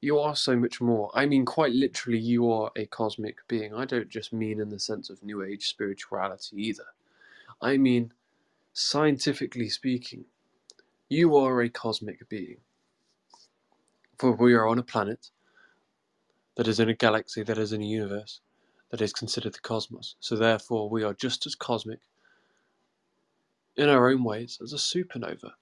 [0.00, 1.10] You are so much more.
[1.14, 3.74] I mean, quite literally, you are a cosmic being.
[3.74, 6.86] I don't just mean in the sense of New Age spirituality either.
[7.60, 8.12] I mean,
[8.72, 10.24] scientifically speaking,
[11.08, 12.56] you are a cosmic being.
[14.18, 15.30] For we are on a planet
[16.56, 18.40] that is in a galaxy, that is in a universe,
[18.90, 20.16] that is considered the cosmos.
[20.20, 22.00] So therefore, we are just as cosmic
[23.76, 25.52] in our own ways as a supernova,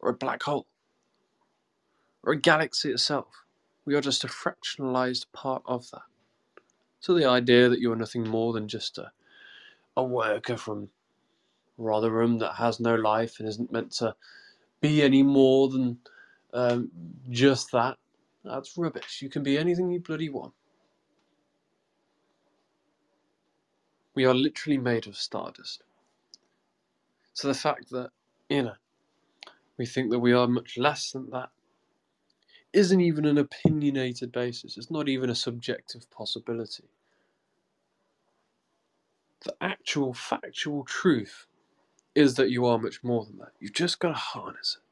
[0.00, 0.66] or a black hole,
[2.22, 3.44] or a galaxy itself.
[3.84, 6.02] We are just a fractionalized part of that.
[7.00, 9.10] So the idea that you are nothing more than just a,
[9.96, 10.90] a worker from
[11.76, 14.14] Rotherham that has no life and isn't meant to
[14.80, 15.98] be any more than
[16.54, 16.90] um,
[17.30, 17.98] just that,
[18.44, 19.20] that's rubbish.
[19.22, 20.54] You can be anything you bloody want.
[24.14, 25.82] We are literally made of stardust.
[27.34, 28.10] So the fact that,
[28.48, 28.74] you know,
[29.78, 31.50] we think that we are much less than that
[32.72, 34.78] isn't even an opinionated basis.
[34.78, 36.84] It's not even a subjective possibility.
[39.44, 41.46] The actual factual truth
[42.14, 43.52] is that you are much more than that.
[43.60, 44.87] You've just got to harness it.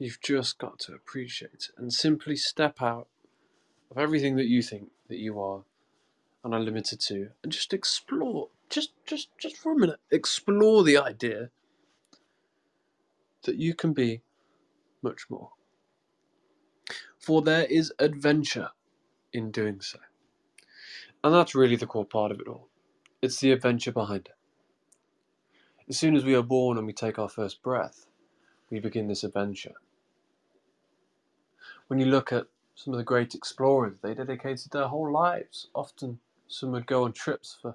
[0.00, 3.06] You've just got to appreciate and simply step out
[3.90, 5.60] of everything that you think that you are
[6.42, 10.96] and are limited to and just explore just just just for a minute explore the
[10.96, 11.50] idea
[13.42, 14.22] that you can be
[15.02, 15.50] much more.
[17.18, 18.70] For there is adventure
[19.34, 19.98] in doing so.
[21.22, 22.68] And that's really the core part of it all.
[23.20, 24.34] It's the adventure behind it.
[25.90, 28.06] As soon as we are born and we take our first breath
[28.70, 29.74] we begin this adventure
[31.90, 36.20] when you look at some of the great explorers they dedicated their whole lives often
[36.46, 37.74] some would go on trips for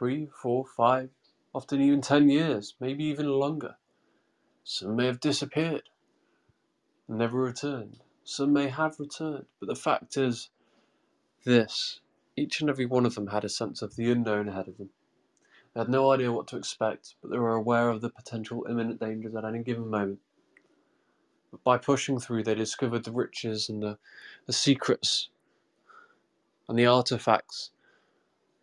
[0.00, 1.10] three, four, five,
[1.54, 3.76] often even ten years, maybe even longer.
[4.64, 5.90] Some may have disappeared
[7.06, 7.98] and never returned.
[8.24, 9.44] Some may have returned.
[9.58, 10.48] But the fact is
[11.44, 12.00] this
[12.34, 14.88] each and every one of them had a sense of the unknown ahead of them.
[15.74, 19.00] They had no idea what to expect, but they were aware of the potential imminent
[19.00, 20.20] dangers at any given moment.
[21.64, 23.98] By pushing through, they discovered the riches and the,
[24.46, 25.28] the secrets
[26.68, 27.70] and the artifacts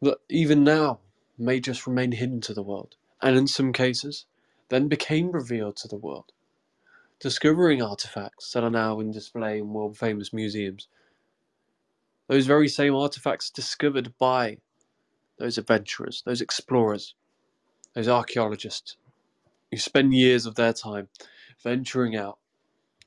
[0.01, 0.99] that even now
[1.37, 4.25] may just remain hidden to the world, and in some cases,
[4.69, 6.31] then became revealed to the world.
[7.19, 10.87] Discovering artifacts that are now in display in world famous museums.
[12.27, 14.57] Those very same artifacts discovered by
[15.37, 17.15] those adventurers, those explorers,
[17.93, 18.97] those archaeologists
[19.71, 21.09] who spend years of their time
[21.63, 22.37] venturing out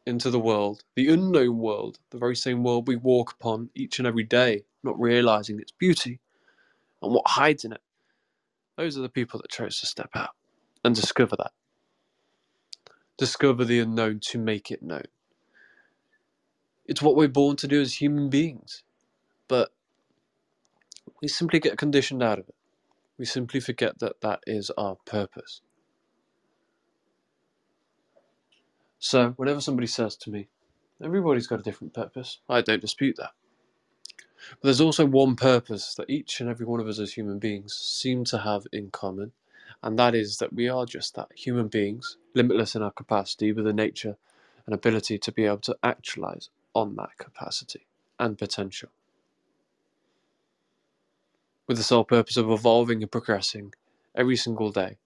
[0.06, 4.08] into the world, the unknown world, the very same world we walk upon each and
[4.08, 6.20] every day, not realizing its beauty
[7.02, 7.82] and what hides in it.
[8.78, 10.30] Those are the people that chose to step out
[10.84, 11.52] and discover that.
[13.18, 15.04] Discover the unknown to make it known.
[16.86, 18.84] It's what we're born to do as human beings,
[19.48, 19.70] but
[21.22, 22.56] we simply get conditioned out of it.
[23.18, 25.62] We simply forget that that is our purpose.
[29.00, 30.48] So, whenever somebody says to me,
[31.02, 33.32] everybody's got a different purpose, I don't dispute that.
[34.50, 37.74] But there's also one purpose that each and every one of us as human beings
[37.74, 39.32] seem to have in common,
[39.82, 43.66] and that is that we are just that human beings, limitless in our capacity, with
[43.66, 44.18] a nature
[44.66, 47.86] and ability to be able to actualize on that capacity
[48.18, 48.90] and potential.
[51.66, 53.72] With the sole purpose of evolving and progressing
[54.14, 54.98] every single day.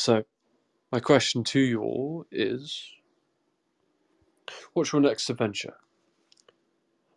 [0.00, 0.22] So,
[0.92, 2.88] my question to you all is
[4.72, 5.74] What's your next adventure?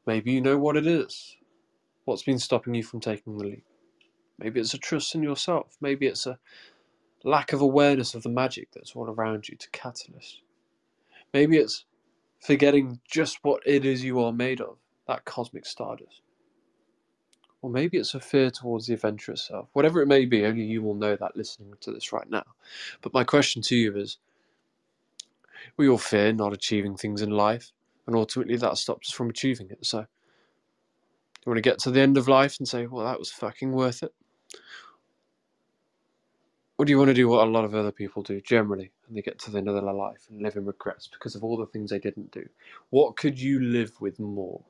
[0.07, 1.37] Maybe you know what it is.
[2.05, 3.65] What's been stopping you from taking the leap?
[4.39, 5.77] Maybe it's a trust in yourself.
[5.79, 6.39] Maybe it's a
[7.23, 10.41] lack of awareness of the magic that's all around you to catalyst.
[11.35, 11.85] Maybe it's
[12.39, 14.77] forgetting just what it is you are made of,
[15.07, 16.23] that cosmic stardust.
[17.61, 19.69] Or maybe it's a fear towards the adventure itself.
[19.73, 22.43] Whatever it may be, only you will know that listening to this right now.
[23.01, 24.17] But my question to you is
[25.77, 27.71] we all fear not achieving things in life,
[28.07, 29.85] and ultimately that stops us from achieving it.
[29.85, 33.31] So, you want to get to the end of life and say, well, that was
[33.31, 34.13] fucking worth it?
[36.77, 39.15] Or do you want to do what a lot of other people do generally, and
[39.15, 41.57] they get to the end of their life and live in regrets because of all
[41.57, 42.43] the things they didn't do?
[42.89, 44.63] What could you live with more?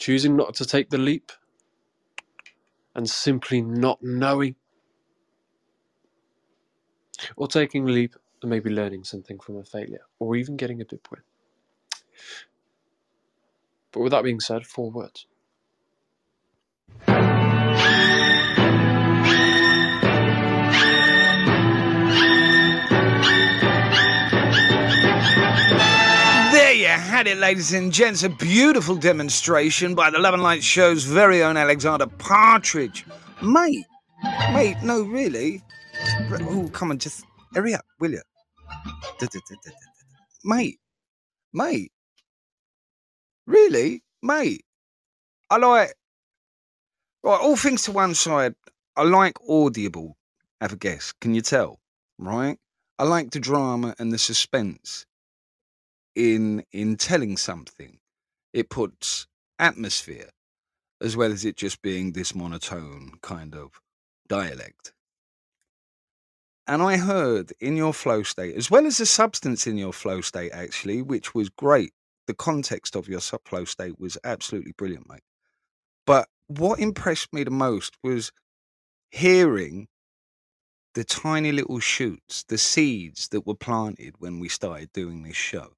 [0.00, 1.32] Choosing not to take the leap
[2.96, 4.56] and simply not knowing
[7.36, 10.86] or taking a leap and maybe learning something from a failure, or even getting a
[10.86, 11.22] big win.
[13.92, 15.26] But with that being said, four words.
[27.20, 28.22] Had it, ladies and gents.
[28.22, 33.04] A beautiful demonstration by the Love and Light Show's very own Alexander Partridge.
[33.42, 33.84] Mate,
[34.54, 35.62] mate, no, really.
[36.30, 38.22] Oh, come on, just hurry up, will you?
[40.44, 40.78] Mate,
[41.52, 41.92] mate,
[43.46, 44.64] really, mate.
[45.50, 45.92] I like.
[47.22, 48.54] Right, all things to one side.
[48.96, 50.16] I like Audible.
[50.62, 51.12] Have a guess.
[51.20, 51.80] Can you tell?
[52.16, 52.56] Right.
[52.98, 55.04] I like the drama and the suspense
[56.20, 57.98] in in telling something.
[58.52, 59.26] It puts
[59.58, 60.30] atmosphere
[61.00, 63.80] as well as it just being this monotone kind of
[64.28, 64.92] dialect.
[66.66, 70.20] And I heard in your flow state, as well as the substance in your flow
[70.20, 71.92] state, actually, which was great.
[72.26, 75.22] The context of your flow state was absolutely brilliant, mate.
[76.06, 78.30] But what impressed me the most was
[79.10, 79.88] hearing
[80.94, 85.72] the tiny little shoots, the seeds that were planted when we started doing this show.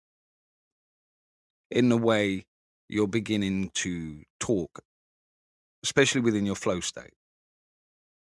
[1.73, 2.45] In the way
[2.91, 4.81] you're beginning to talk,
[5.83, 7.15] especially within your flow state.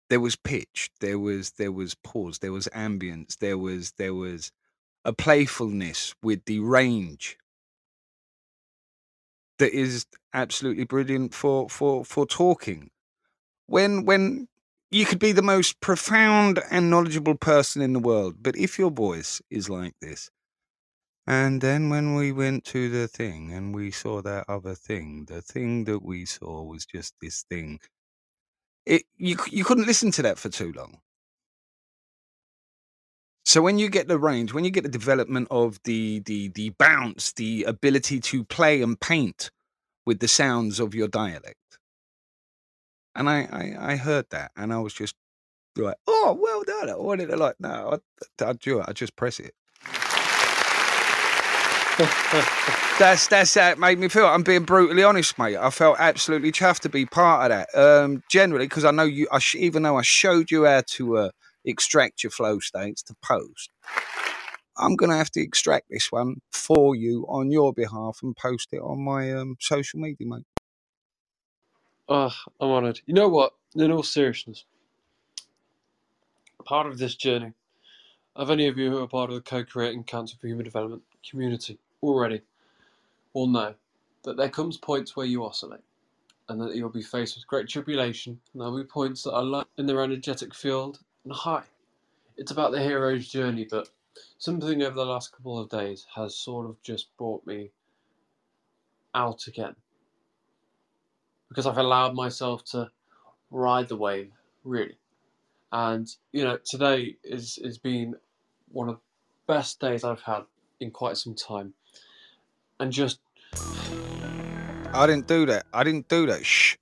[0.08, 4.52] There was pitch, there was there was pause, there was ambience, there was there was
[5.04, 7.36] a playfulness with the range
[9.58, 12.90] that is absolutely brilliant for for for talking.
[13.66, 14.48] When when
[14.92, 18.90] you could be the most profound and knowledgeable person in the world, but if your
[18.90, 20.30] voice is like this,
[21.26, 25.42] and then when we went to the thing and we saw that other thing, the
[25.42, 27.80] thing that we saw was just this thing.
[28.86, 31.00] It you you couldn't listen to that for too long.
[33.44, 36.70] So when you get the range, when you get the development of the the the
[36.70, 39.50] bounce, the ability to play and paint
[40.06, 41.78] with the sounds of your dialect,
[43.14, 43.42] and I
[43.80, 45.14] I, I heard that, and I was just
[45.76, 46.90] like, oh, well done.
[46.90, 47.98] I wanted to like, no,
[48.40, 48.86] I, I do it.
[48.88, 49.54] I just press it.
[52.98, 54.26] that's that's it made me feel.
[54.26, 55.56] I'm being brutally honest, mate.
[55.56, 57.78] I felt absolutely chuffed to be part of that.
[57.78, 59.28] Um, generally, because I know you.
[59.30, 61.30] I sh- even though I showed you how to uh,
[61.64, 63.70] extract your flow states to post,
[64.78, 68.80] I'm gonna have to extract this one for you on your behalf and post it
[68.80, 70.46] on my um, social media, mate.
[72.08, 73.00] Oh, I'm honoured.
[73.06, 73.52] You know what?
[73.74, 74.64] In all seriousness,
[76.64, 77.52] part of this journey,
[78.36, 81.78] of any of you who are part of the co-creating Council for Human Development community
[82.02, 82.40] already,
[83.32, 83.74] will know
[84.24, 85.80] that there comes points where you oscillate,
[86.48, 88.38] and that you'll be faced with great tribulation.
[88.52, 91.64] And there'll be points that are low in their energetic field and high.
[92.36, 93.88] It's about the hero's journey, but
[94.38, 97.70] something over the last couple of days has sort of just brought me
[99.14, 99.74] out again
[101.48, 102.90] because I've allowed myself to
[103.50, 104.32] ride the wave,
[104.64, 104.96] really.
[105.72, 108.14] And you know, today is is been
[108.70, 109.00] one of the
[109.52, 110.42] best days I've had
[110.80, 111.74] in quite some time,
[112.78, 113.20] and just
[114.92, 115.66] I didn't do that.
[115.72, 116.44] I didn't do that.
[116.44, 116.76] Shh.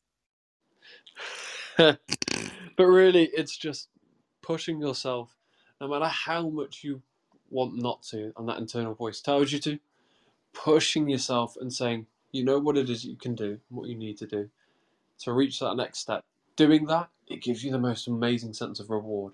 [1.76, 1.98] but
[2.78, 3.88] really, it's just
[4.42, 5.36] pushing yourself,
[5.80, 7.02] no matter how much you
[7.50, 9.78] want not to, and that internal voice tells you to,
[10.52, 14.18] pushing yourself and saying, you know what it is you can do, what you need
[14.18, 14.50] to do
[15.20, 16.24] to reach that next step.
[16.60, 19.32] Doing that, it gives you the most amazing sense of reward.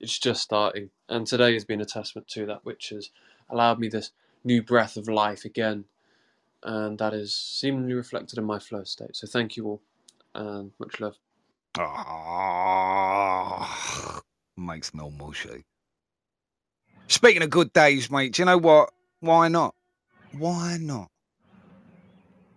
[0.00, 3.10] It's just starting, and today has been a testament to that, which has
[3.48, 4.10] allowed me this
[4.42, 5.84] new breath of life again,
[6.64, 9.14] and that is seemingly reflected in my flow state.
[9.14, 9.80] So thank you all,
[10.34, 11.14] and much love.
[11.78, 13.00] Ah,
[14.56, 15.62] makes no shake.
[17.06, 18.90] Speaking of good days, mate, do you know what?
[19.20, 19.76] Why not?
[20.36, 21.08] Why not?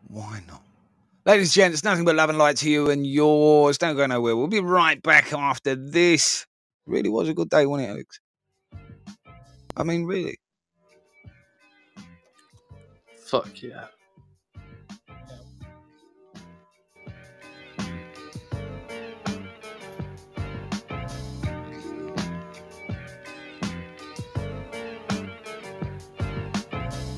[0.08, 0.65] Why not?
[1.28, 3.80] Ladies and gents, nothing but love and light to you and yours.
[3.80, 4.36] Don't go nowhere.
[4.36, 6.46] We'll be right back after this.
[6.86, 8.20] Really was a good day, wasn't it, Alex?
[9.76, 10.38] I mean, really.
[13.18, 13.88] Fuck yeah.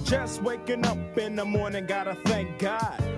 [0.05, 3.16] Just waking up in the morning, gotta thank God.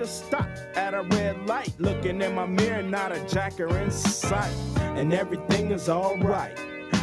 [0.00, 4.50] To stop at a red light, looking in my mirror, not a jacker in sight.
[4.78, 6.58] And everything is alright.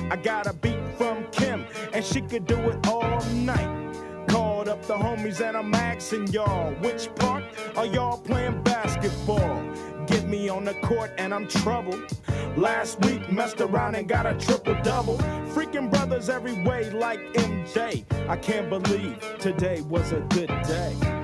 [0.10, 4.26] I got a beat from Kim, and she could do it all night.
[4.30, 7.44] called up the homies and I'm asking y'all, which part
[7.76, 9.64] are y'all playing basketball?
[10.08, 12.18] Get me on the court and I'm troubled.
[12.56, 15.20] Last week messed around and got a triple double.
[15.54, 18.06] Freaking brothers every way like MJ.
[18.28, 21.17] I can't believe today was a good day.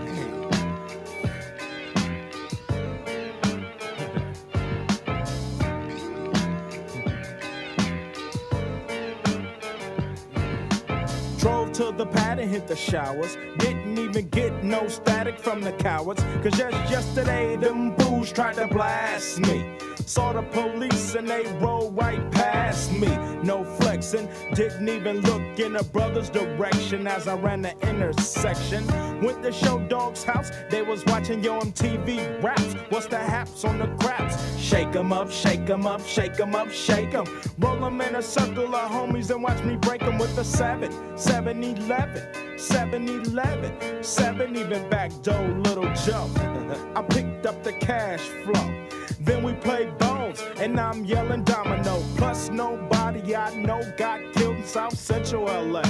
[11.74, 13.36] To the pad and hit the showers.
[13.58, 16.24] Didn't even get no static from the cowards.
[16.44, 19.78] Cause just yesterday, them fools tried to blast me.
[20.06, 23.08] Saw the police and they rolled right past me.
[23.44, 28.86] No flexing, didn't even look in a brother's direction as I ran the intersection.
[29.22, 32.74] Went to Short Dog's house, they was watching Yo MTV raps.
[32.90, 34.36] What's the haps on the craps?
[34.58, 37.26] Shake 'em up, shake 'em up, shake 'em up, shake 'em.
[37.60, 40.92] Roll 'em in a circle of homies and watch me break 'em with a 7,
[41.18, 42.24] 7 11,
[42.58, 46.38] 7 11, 7 even back door, little jump.
[46.96, 48.88] I picked up the cash flow.
[49.20, 52.04] Then we play bones, and I'm yelling domino.
[52.16, 55.82] Plus, nobody I know got killed in South Central LA.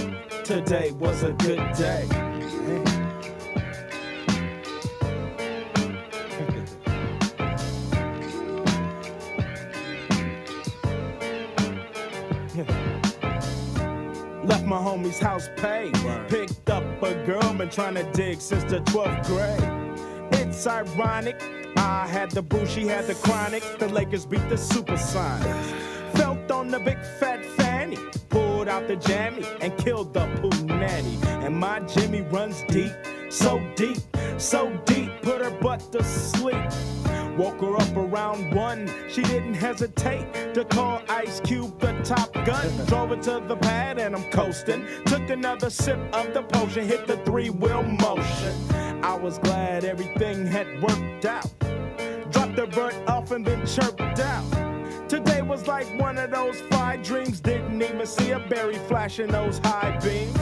[0.43, 2.07] Today was a good day.
[14.43, 15.93] Left my homie's house paid.
[16.27, 19.82] Picked up a girl, been trying to dig since the 12th grade.
[20.55, 21.41] It's ironic.
[21.77, 23.63] I had the boo, she had the chronic.
[23.79, 26.15] The Lakers beat the Supersonics.
[26.15, 27.97] Felt on the big fat fanny.
[28.29, 31.17] Pulled out the jammy and killed the poo nanny.
[31.43, 32.93] And my Jimmy runs deep,
[33.31, 33.97] so deep,
[34.37, 35.09] so deep.
[35.23, 36.69] Put her butt to sleep.
[37.35, 38.87] Woke her up around one.
[39.09, 42.69] She didn't hesitate to call Ice Cube the top gun.
[42.85, 44.85] Drove her to the pad and I'm coasting.
[45.07, 48.82] Took another sip of the potion, hit the three wheel motion.
[49.03, 51.51] I was glad everything had worked out.
[52.31, 55.09] Dropped the bird off and then chirped out.
[55.09, 57.41] Today was like one of those five dreams.
[57.41, 60.37] Didn't even see a berry flashing those high beams.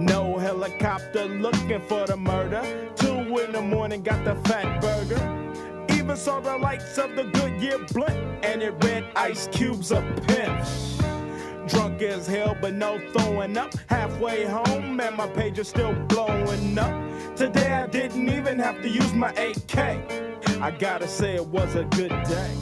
[0.00, 2.90] No helicopter looking for the murder.
[2.96, 5.86] Two in the morning, got the fat burger.
[5.94, 11.11] Even saw the lights of the Goodyear blunt, and it read Ice Cube's a pimp.
[11.72, 13.72] Drunk as hell, but no throwing up.
[13.88, 16.92] Halfway home, and my page is still blowing up.
[17.34, 19.78] Today I didn't even have to use my AK.
[20.60, 22.54] I gotta say it was a good day.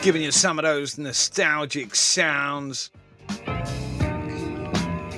[0.00, 2.90] Giving you some of those nostalgic sounds.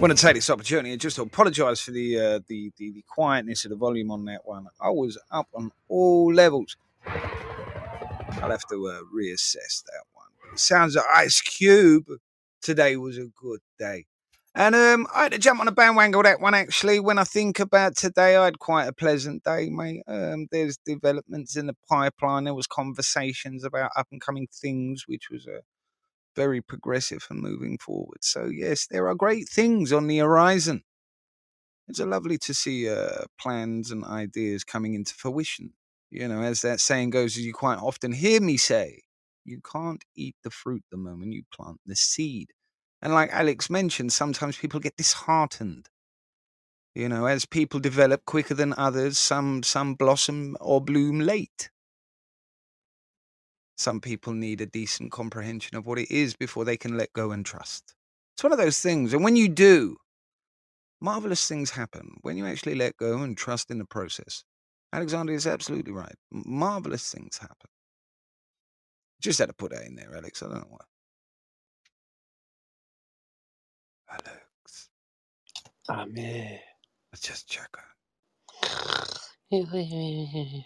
[0.01, 3.65] Want to take this opportunity and just apologise for the, uh, the, the the quietness
[3.65, 4.67] of the volume on that one.
[4.81, 6.77] I was up on all levels.
[7.07, 10.27] I'll have to uh, reassess that one.
[10.53, 12.07] It sounds like Ice Cube.
[12.61, 14.07] Today was a good day.
[14.55, 16.99] And um, I had to jump on a bandwagon that one actually.
[17.01, 20.03] When I think about today, I had quite a pleasant day, mate.
[20.07, 22.45] Um, there's developments in the pipeline.
[22.45, 25.61] There was conversations about up and coming things, which was a
[26.37, 28.19] very progressive and moving forward.
[28.23, 30.83] So yes, there are great things on the horizon.
[31.89, 35.73] It's lovely to see uh, plans and ideas coming into fruition.
[36.11, 39.03] You know, as that saying goes, as you quite often hear me say,
[39.45, 42.51] you can't eat the fruit the moment you plant the seed.
[43.01, 45.89] And like Alex mentioned, sometimes people get disheartened.
[46.95, 51.71] You know, as people develop quicker than others, some some blossom or bloom late.
[53.77, 57.33] Some people need a decent comprehension of what it is before they can let go
[57.33, 57.95] and trust.
[58.37, 59.15] It's one of those things.
[59.15, 59.97] And when you do,
[61.01, 62.19] marvelous things happen.
[62.23, 64.45] When you actually let go and trust in the process.
[64.93, 66.15] Alexander is absolutely right.
[66.33, 67.71] Marvelous things happen.
[69.23, 70.43] Just had to put that in there, Alex.
[70.43, 70.85] I don't know why.
[74.11, 74.91] Alex.
[75.89, 76.61] I'm here.
[77.13, 77.71] Let's just check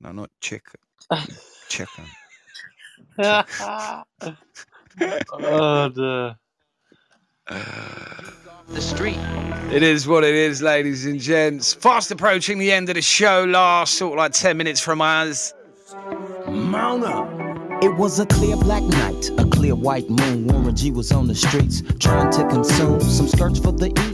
[0.00, 0.80] No, not chicken.
[1.74, 2.04] chicken.
[3.18, 4.04] oh,
[5.88, 6.36] the.
[8.68, 9.18] The street.
[9.70, 11.74] It is what it is, ladies and gents.
[11.74, 13.44] Fast approaching the end of the show.
[13.44, 15.52] Last sort of like 10 minutes from us.
[16.48, 17.28] Mount up.
[17.82, 20.46] It was a clear black night, a clear white moon.
[20.46, 24.13] Warren G was on the streets trying to consume some skirts for the E,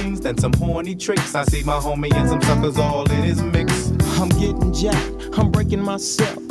[0.01, 1.35] things than some horny tricks.
[1.35, 3.91] I see my homie and some suckers all in his mix.
[4.19, 6.50] I'm getting jacked, I'm breaking myself.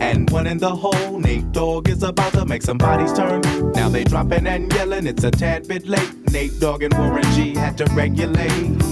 [0.00, 1.18] and one in the hole.
[1.18, 3.40] Nate Dogg is about to make some bodies turn.
[3.72, 6.12] Now they dropping and yelling, it's a tad bit late.
[6.32, 8.82] Nate Dogg and Warren G had to regulate.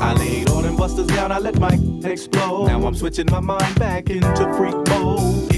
[0.00, 2.68] I laid all them busters down, I let my explode.
[2.68, 5.57] Now I'm switching my mind back into freak mode.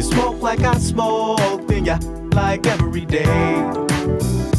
[0.00, 1.94] You smoke like I smoke, then you
[2.30, 3.22] like every day.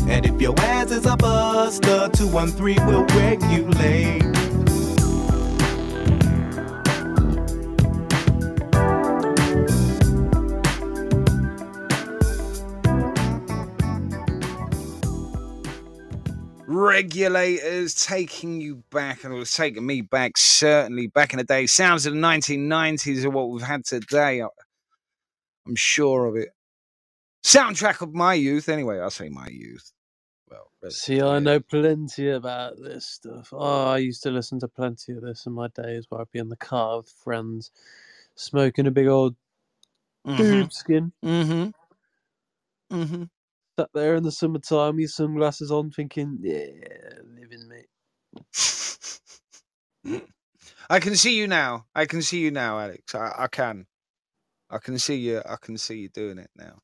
[0.08, 4.22] And if your ass is a buster, 213 will regulate.
[16.68, 21.66] regulators taking you back, and it was taking me back certainly back in the day.
[21.66, 24.44] Sounds of the 1990s are what we've had today.
[25.68, 26.50] I'm sure of it.
[27.44, 29.00] Soundtrack of my youth, anyway.
[29.00, 29.92] I say my youth.
[30.50, 33.50] Well, See, I know plenty about this stuff.
[33.54, 36.40] Oh, I used to listen to plenty of this in my days where I'd be
[36.40, 37.72] in the car with friends,
[38.36, 39.36] smoking a big old
[40.28, 40.38] Mhm.
[40.38, 41.14] dude skin.
[41.24, 41.70] Mm-hmm.
[42.96, 43.24] Mm-hmm.
[43.80, 46.68] Sat there in the summertime, with sunglasses on, thinking, yeah,
[47.26, 47.88] living, mate.
[50.90, 51.86] I can see you now.
[51.96, 53.16] I can see you now, Alex.
[53.16, 53.88] I, I can.
[54.72, 55.42] I can see you.
[55.48, 56.80] I can see you doing it now.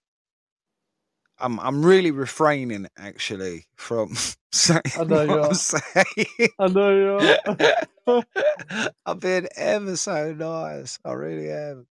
[1.39, 4.15] I'm I'm really refraining actually from
[4.51, 5.53] saying I know you what I'm are.
[5.53, 6.49] saying.
[6.59, 7.13] I know you
[8.07, 8.23] are.
[9.05, 10.99] I'm being ever so nice.
[11.05, 11.87] I really am.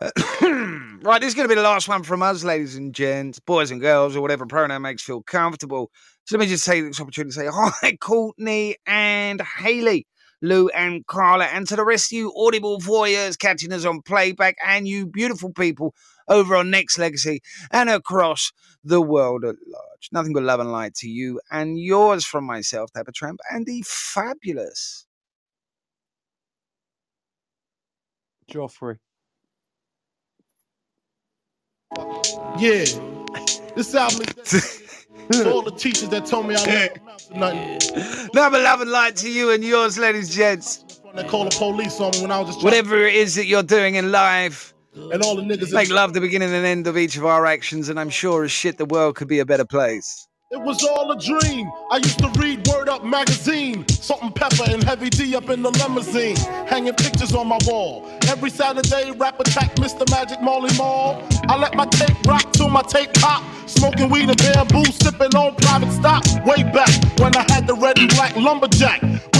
[1.02, 3.70] right, this is going to be the last one from us, ladies and gents, boys
[3.70, 5.90] and girls, or whatever pronoun makes you feel comfortable.
[6.26, 10.06] So let me just take this opportunity to say hi, Courtney and Haley.
[10.42, 14.56] Lou and Carla, and to the rest of you audible voyeurs catching us on playback,
[14.64, 15.94] and you beautiful people
[16.28, 18.52] over on Nexx Legacy and across
[18.84, 20.08] the world at large.
[20.12, 23.82] Nothing but love and light to you and yours from myself, Dapper Tramp, and the
[23.86, 25.06] fabulous.
[28.50, 28.98] Joffrey.
[32.58, 32.84] Yeah.
[33.74, 35.06] This album is to
[35.46, 38.28] all the teachers that told me I never amount to nothing.
[38.34, 41.00] Love and love and light to you and yours, ladies and gents.
[41.14, 43.64] They call the police on me when I was just Whatever it is that you're
[43.64, 45.72] doing in life, and all the niggas.
[45.72, 48.52] make love the beginning and end of each of our actions, and I'm sure as
[48.52, 50.28] shit the world could be a better place.
[50.52, 51.70] It was all a dream.
[51.92, 53.86] I used to read Word Up magazine.
[53.86, 56.34] Salt and Pepa and heavy D up in the limousine.
[56.66, 58.04] Hanging pictures on my wall.
[58.26, 60.10] Every Saturday, rap attack Mr.
[60.10, 61.22] Magic Marley Marl.
[61.48, 63.44] I let my tape rock till my tape pop.
[63.68, 66.24] Smoking weed and bamboo, sipping on private stock.
[66.44, 66.90] Way back
[67.20, 69.02] when I had the red and black lumberjack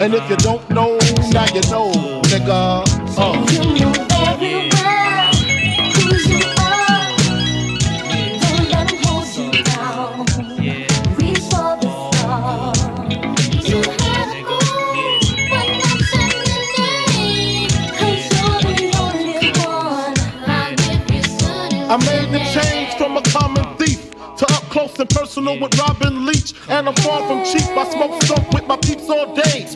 [0.00, 0.96] And if you don't know,
[1.32, 1.90] now you know,
[2.30, 2.84] nigga.
[3.18, 3.34] Uh.
[3.74, 3.92] You know
[15.82, 17.68] I said the day.
[21.90, 26.26] I made the change from a common thief to up close and personal with Robin
[26.26, 26.54] Leach.
[26.68, 27.66] And I'm far from cheap.
[27.76, 29.67] I smoke skunk with my peeps all day.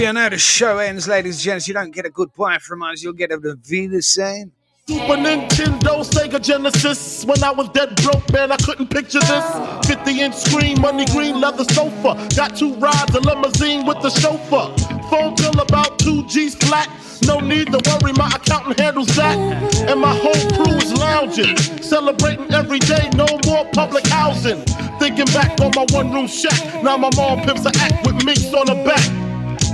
[0.00, 1.68] See, I know the show ends, ladies and gents.
[1.68, 4.50] You don't get a good goodbye from us, you'll get a the same.
[4.88, 7.26] Super Nintendo, Sega Genesis.
[7.26, 9.86] When I was dead broke, man, I couldn't picture this.
[9.86, 12.16] 50 inch screen, money green, leather sofa.
[12.34, 14.72] Got two rides, a limousine with the chauffeur.
[15.10, 16.88] Phone bill about two G's flat.
[17.26, 19.36] No need to worry, my accountant handles that.
[19.86, 24.64] And my whole crew is lounging, celebrating every day, no more public housing.
[24.98, 28.50] Thinking back on my one room shack, now my mom pimps a act with minks
[28.54, 29.30] on her back.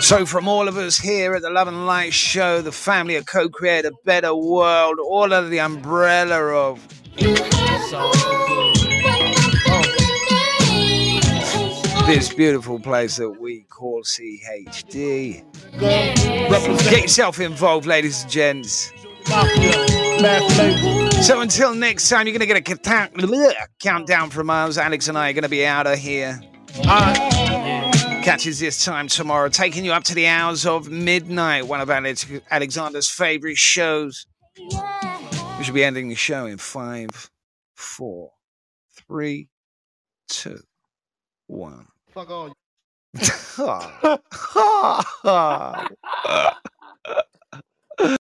[0.00, 3.26] So, from all of us here at the Love and Light Show, the family of
[3.26, 6.86] co create a better world, all under the umbrella of.
[12.06, 15.42] This beautiful place that we call CHD.
[15.80, 18.92] Get yourself involved, ladies and gents.
[21.26, 24.76] So until next time, you're going to get a countdown from us.
[24.76, 26.40] Alex and I are going to be out of here.
[28.34, 32.26] Catches this time tomorrow, taking you up to the hours of midnight, one of Alex-
[32.50, 34.26] Alexander's favorite shows.
[34.58, 37.30] We should be ending the show in five,
[37.76, 38.32] four,
[39.06, 39.50] three,
[40.26, 40.58] two,
[41.46, 41.86] one.
[42.10, 42.52] Fuck all.
[43.56, 44.18] Ah.